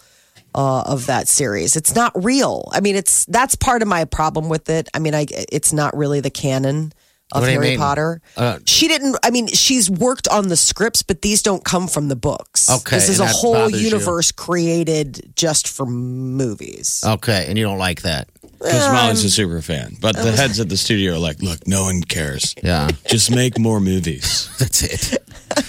Uh, 0.56 0.82
of 0.86 1.06
that 1.06 1.26
series, 1.26 1.74
it's 1.74 1.96
not 1.96 2.12
real. 2.14 2.68
I 2.72 2.78
mean, 2.78 2.94
it's 2.94 3.24
that's 3.24 3.56
part 3.56 3.82
of 3.82 3.88
my 3.88 4.04
problem 4.04 4.48
with 4.48 4.70
it. 4.70 4.88
I 4.94 5.00
mean, 5.00 5.12
I 5.12 5.26
it's 5.50 5.72
not 5.72 5.96
really 5.96 6.20
the 6.20 6.30
canon 6.30 6.92
of 7.34 7.42
What 7.42 7.50
Harry? 7.50 7.76
Potter. 7.76 8.20
Uh, 8.36 8.58
she 8.64 8.88
didn't. 8.88 9.16
I 9.22 9.30
mean, 9.30 9.48
she's 9.48 9.90
worked 9.90 10.28
on 10.28 10.48
the 10.48 10.56
scripts, 10.56 11.02
but 11.02 11.22
these 11.22 11.42
don't 11.42 11.64
come 11.64 11.88
from 11.88 12.08
the 12.08 12.16
books. 12.16 12.70
Okay, 12.70 12.96
this 12.96 13.08
is 13.08 13.20
a 13.20 13.26
whole 13.26 13.54
bothers 13.54 13.82
you. 13.82 13.88
universe 13.88 14.30
created 14.32 15.32
just 15.36 15.68
for 15.68 15.84
movies. 15.84 17.02
Okay, 17.04 17.46
and 17.48 17.58
you 17.58 17.64
don't 17.64 17.78
like 17.78 18.02
that. 18.02 18.28
Because 18.64 18.86
um, 18.86 18.94
Molly's 18.94 19.24
a 19.24 19.30
super 19.30 19.60
fan, 19.60 19.96
but 20.00 20.16
the 20.16 20.30
uh, 20.30 20.36
heads 20.36 20.58
at 20.58 20.68
the 20.70 20.76
studio 20.76 21.14
are 21.14 21.18
like, 21.18 21.42
"Look, 21.42 21.66
no 21.68 21.84
one 21.84 22.02
cares. 22.02 22.54
Yeah, 22.64 22.88
Just 23.06 23.30
make 23.30 23.58
more 23.58 23.78
movies." 23.78 24.48
that's 24.58 24.82
it. 24.82 25.22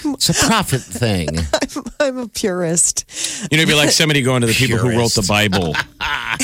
It's 0.06 0.30
a 0.30 0.48
profit 0.48 0.82
thing. 0.82 1.28
I'm 2.00 2.18
a 2.18 2.28
purist. 2.28 3.06
You 3.52 3.58
know, 3.58 3.64
it'd 3.64 3.68
be 3.74 3.76
like 3.76 3.92
somebody 3.92 4.22
going 4.22 4.42
to 4.42 4.48
the 4.48 4.54
people 4.54 4.78
who 4.78 4.98
wrote 4.98 5.14
the 5.14 5.26
Bible 5.28 5.76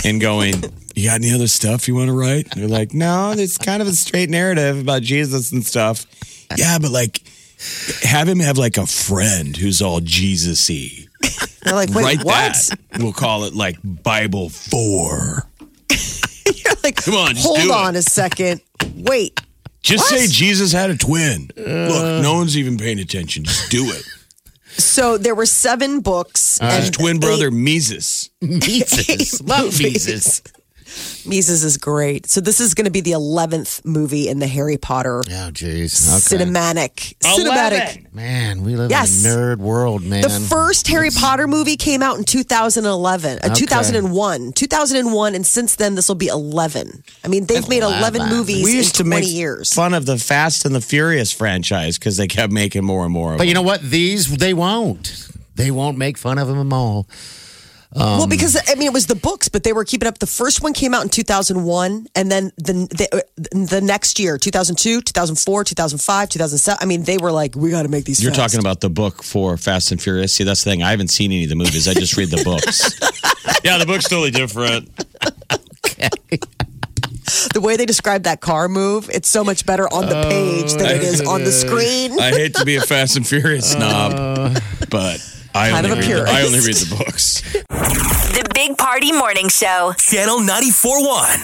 and 0.04 0.20
going, 0.20 0.56
You 0.94 1.08
got 1.10 1.16
any 1.16 1.32
other 1.32 1.48
stuff 1.48 1.88
you 1.88 1.96
want 1.96 2.08
to 2.08 2.14
write? 2.14 2.52
And 2.52 2.62
they're 2.62 2.68
like, 2.70 2.94
No, 2.94 3.32
it's 3.32 3.58
kind 3.58 3.82
of 3.82 3.88
a 3.88 3.94
straight 3.94 4.30
narrative 4.30 4.80
about 4.80 5.02
Jesus 5.02 5.52
and 5.52 5.66
stuff. 5.66 6.06
Yeah, 6.58 6.78
but 6.80 6.92
like, 6.92 7.22
have 8.04 8.28
him 8.28 8.40
have 8.40 8.58
like 8.58 8.78
a 8.78 8.86
friend 8.86 9.56
who's 9.56 9.82
all 9.82 10.02
Jesus 10.02 10.70
y. 10.70 11.08
They're 11.64 11.76
like, 11.76 11.90
wait, 11.90 12.04
Write 12.04 12.24
what? 12.24 12.54
that. 12.54 12.78
We'll 13.00 13.14
call 13.14 13.46
it 13.46 13.54
like 13.54 13.78
Bible 13.84 14.50
4. 14.50 15.48
Come 17.06 17.16
on, 17.16 17.36
just 17.36 17.46
hold 17.46 17.60
do 17.60 17.70
it. 17.70 17.76
on 17.76 17.96
a 17.96 18.02
second. 18.02 18.62
Wait, 18.96 19.40
Just 19.84 20.12
What? 20.12 20.20
say 20.20 20.28
Jesus 20.28 20.72
had 20.72 20.90
a 20.90 20.98
twin. 20.98 21.50
Look, 21.58 21.68
uh. 21.68 22.22
no 22.22 22.36
one's 22.36 22.58
even 22.58 22.78
paying 22.78 23.00
attention. 23.00 23.44
Just 23.44 23.72
do 23.72 23.86
it. 23.90 24.04
so 24.80 25.18
there 25.18 25.36
were 25.36 25.46
seven 25.46 26.02
books 26.02 26.60
uh, 26.62 26.70
His 26.78 26.86
and 26.88 26.94
twin 26.94 27.20
brother, 27.20 27.50
Mises. 27.68 28.30
Mises, 28.42 29.42
love 29.44 29.80
Mises. 29.80 30.42
Mises 31.26 31.64
is 31.64 31.78
great. 31.78 32.28
So 32.30 32.42
this 32.42 32.60
is 32.60 32.74
going 32.74 32.86
to 32.86 32.92
be 32.92 33.02
the 33.02 33.12
eleventh 33.12 33.82
movie 33.86 34.28
in 34.28 34.40
the 34.40 34.48
Harry 34.48 34.78
Potter 34.78 35.20
Oh, 35.28 35.50
jeez. 35.52 36.08
Okay. 36.32 36.44
cinematic 36.44 37.16
cinematic. 37.20 38.14
Man, 38.14 38.64
we 38.64 38.76
live 38.76 38.90
Yes. 38.90 39.24
in 39.26 39.32
a 39.32 39.36
nerd 39.36 39.58
world, 39.58 40.04
man. 40.04 40.22
The 40.22 40.30
first 40.50 40.88
Harry 40.88 41.10
Potter 41.12 41.48
movie 41.48 41.78
came 41.78 42.02
out 42.02 42.18
in 42.18 42.24
2011, 42.24 43.40
uh, 43.44 43.50
2001, 43.54 44.52
2001, 44.54 45.36
and 45.36 45.46
since 45.46 45.76
then 45.76 45.96
this 45.96 46.08
will 46.08 46.16
be 46.16 46.28
11. 46.28 47.04
I 47.24 47.28
mean, 47.28 47.46
they've 47.46 47.68
made 47.70 47.84
11 47.84 48.22
Eleven. 48.22 48.38
movies 48.38 48.64
We 48.66 48.74
used 48.76 49.00
in 49.00 49.06
to 49.06 49.10
20 49.10 49.26
make 49.28 49.34
years. 49.36 49.74
fun 49.74 49.94
of 49.94 50.06
the 50.06 50.18
Fast 50.18 50.66
and 50.66 50.74
the 50.76 50.82
Furious 50.82 51.32
franchise 51.32 51.98
because 51.98 52.18
they 52.18 52.28
kept 52.28 52.52
making 52.52 52.84
more 52.84 53.04
and 53.04 53.14
more 53.14 53.34
of 53.34 53.38
But 53.38 53.48
you 53.48 53.54
know 53.54 53.62
what? 53.62 53.82
These 53.82 54.28
they 54.38 54.54
won't. 54.54 55.28
They 55.56 55.70
won't 55.72 55.98
make 55.98 56.18
fun 56.18 56.38
of 56.38 56.50
him 56.50 56.60
at 56.72 56.76
all. 56.76 57.08
Well, 57.94 58.28
because 58.28 58.56
I 58.56 58.76
mean, 58.76 58.88
it 58.88 58.94
was 58.94 59.08
the 59.08 59.16
books, 59.16 59.50
but 59.50 59.64
they 59.64 59.74
were 59.74 59.84
keeping 59.84 60.08
up. 60.08 60.20
The 60.20 60.28
first 60.28 60.64
one 60.64 60.74
came 60.74 60.94
out 60.94 61.04
in 61.04 61.10
2001, 61.10 62.08
and 62.16 62.32
then 62.32 62.52
the 62.58 62.74
the, 62.90 63.10
uh, 63.18 63.22
the 63.52 63.82
next 63.82 64.20
year, 64.20 64.38
2002, 64.38 65.02
2004, 65.02 65.64
2005, 65.64 66.30
2007. 66.30 66.78
I 66.82 66.86
mean, 66.86 67.04
they 67.04 67.18
were 67.18 67.32
like, 67.32 67.56
we 67.56 67.70
got 67.70 67.84
to 67.84 67.90
make 67.90 68.06
these. 68.06 68.24
You're 68.24 68.32
fast. 68.32 68.54
talking 68.54 68.60
about 68.64 68.80
the 68.80 68.90
book 68.90 69.24
for 69.24 69.58
Fast 69.58 69.92
and 69.92 70.02
Furious. 70.02 70.34
See, 70.34 70.44
that's 70.44 70.64
the 70.64 70.72
thing. 70.72 70.84
I 70.84 70.92
haven't 70.92 71.10
seen 71.10 71.32
any 71.32 71.44
of 71.44 71.50
the 71.50 71.56
movies. 71.56 71.88
I 71.88 71.94
just 71.94 72.16
read 72.16 72.30
the 72.30 72.44
books. 72.44 73.00
yeah, 73.64 73.78
the 73.78 73.86
book's 73.86 74.08
totally 74.08 74.32
different. 74.32 74.90
the 77.54 77.62
way 77.62 77.78
they 77.78 77.86
describe 77.86 78.24
that 78.24 78.42
car 78.42 78.68
move. 78.68 79.10
It's 79.12 79.30
so 79.30 79.44
much 79.44 79.66
better 79.66 79.88
on 79.94 80.08
the 80.08 80.24
page 80.30 80.74
than 80.74 80.88
it 80.88 81.02
oh, 81.02 81.06
is 81.06 81.22
on 81.22 81.44
the 81.44 81.52
screen. 81.52 82.20
I 82.20 82.32
hate 82.32 82.56
to 82.56 82.66
be 82.66 82.76
a 82.76 82.82
Fast 82.82 83.18
and 83.18 83.28
Furious 83.28 83.76
uh, 83.76 83.78
snob, 83.78 84.62
but 84.90 85.20
I 85.54 85.70
Kind 85.70 85.86
only, 85.86 86.00
of 86.00 86.06
a 86.06 86.08
read 86.08 86.28
the, 86.28 86.32
I 86.32 86.42
only 86.44 86.60
read 86.60 86.76
the 86.76 86.96
books. 86.96 87.42
The 88.32 88.50
Big 88.54 88.78
Party 88.78 89.12
Morning 89.12 89.50
Show. 89.50 89.94
Channel 89.98 90.40
94.1. 90.40 91.40